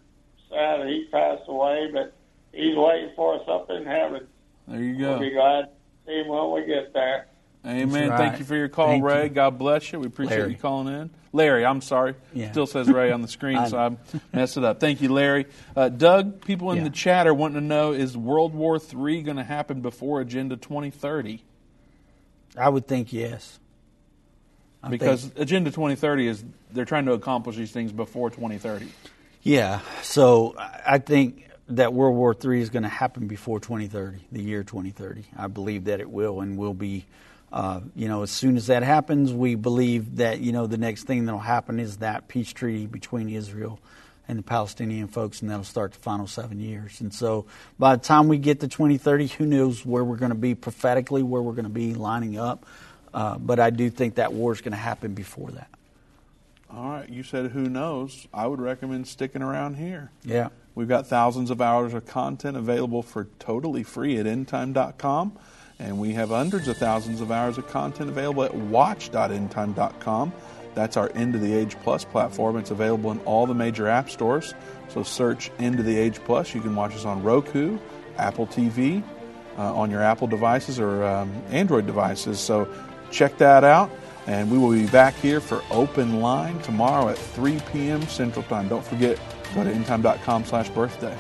[0.48, 2.14] Sad that he passed away, but
[2.52, 4.26] he's waiting for us up in heaven.
[4.68, 5.10] There you go.
[5.10, 5.24] We'll go.
[5.24, 5.68] be glad to
[6.06, 7.26] see him when we get there.
[7.66, 8.10] Amen.
[8.10, 8.16] Right.
[8.18, 9.24] Thank you for your call, Thank Ray.
[9.24, 9.28] you.
[9.30, 9.98] God bless you.
[9.98, 10.52] We appreciate Larry.
[10.52, 11.10] you calling in.
[11.32, 12.14] Larry, I'm sorry.
[12.32, 12.52] Yeah.
[12.52, 13.96] Still says Ray on the screen, I so I
[14.32, 14.78] messed it up.
[14.78, 15.46] Thank you, Larry.
[15.74, 16.84] Uh, Doug, people in Yeah.
[16.84, 20.56] the chat are wanting to know is World War III going to happen before Agenda
[20.56, 21.42] 2030?
[22.56, 23.58] I would think yes.
[24.86, 28.86] I Because Agenda 2030 is they're trying to accomplish these things before 2030.
[29.42, 29.80] Yeah.
[30.02, 34.42] So I I think that World War III is going to happen before 2030, the
[34.42, 35.24] year 2030.
[35.36, 37.04] I believe that it will and will be.
[37.52, 41.04] Uh, you know, as soon as that happens, we believe that you know the next
[41.04, 43.78] thing that'll happen is that peace treaty between Israel
[44.28, 47.00] and the Palestinian folks, and that'll start the final seven years.
[47.00, 47.46] And so,
[47.78, 51.22] by the time we get to 2030, who knows where we're going to be prophetically,
[51.22, 52.66] where we're going to be lining up.
[53.16, 55.70] Uh, but I do think that war is going to happen before that.
[56.70, 58.28] All right, you said who knows.
[58.34, 60.10] I would recommend sticking around here.
[60.22, 60.50] Yeah.
[60.74, 65.38] We've got thousands of hours of content available for totally free at endtime.com.
[65.78, 70.32] And we have hundreds of thousands of hours of content available at watch.endtime.com.
[70.74, 72.58] That's our End of the Age Plus platform.
[72.58, 74.52] It's available in all the major app stores.
[74.88, 76.54] So search End of the Age Plus.
[76.54, 77.78] You can watch us on Roku,
[78.18, 79.02] Apple TV,
[79.56, 82.38] uh, on your Apple devices or um, Android devices.
[82.38, 82.68] So
[83.10, 83.90] check that out.
[84.26, 88.02] And we will be back here for Open Line tomorrow at 3 p.m.
[88.02, 88.68] Central Time.
[88.68, 89.20] Don't forget,
[89.54, 91.16] go to endtime.com slash birthday.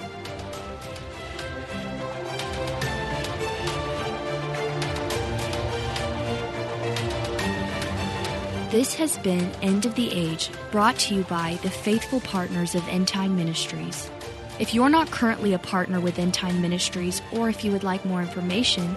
[8.76, 12.86] This has been End of the Age, brought to you by the faithful partners of
[12.88, 14.10] End Time Ministries.
[14.58, 18.04] If you're not currently a partner with End Time Ministries, or if you would like
[18.04, 18.96] more information,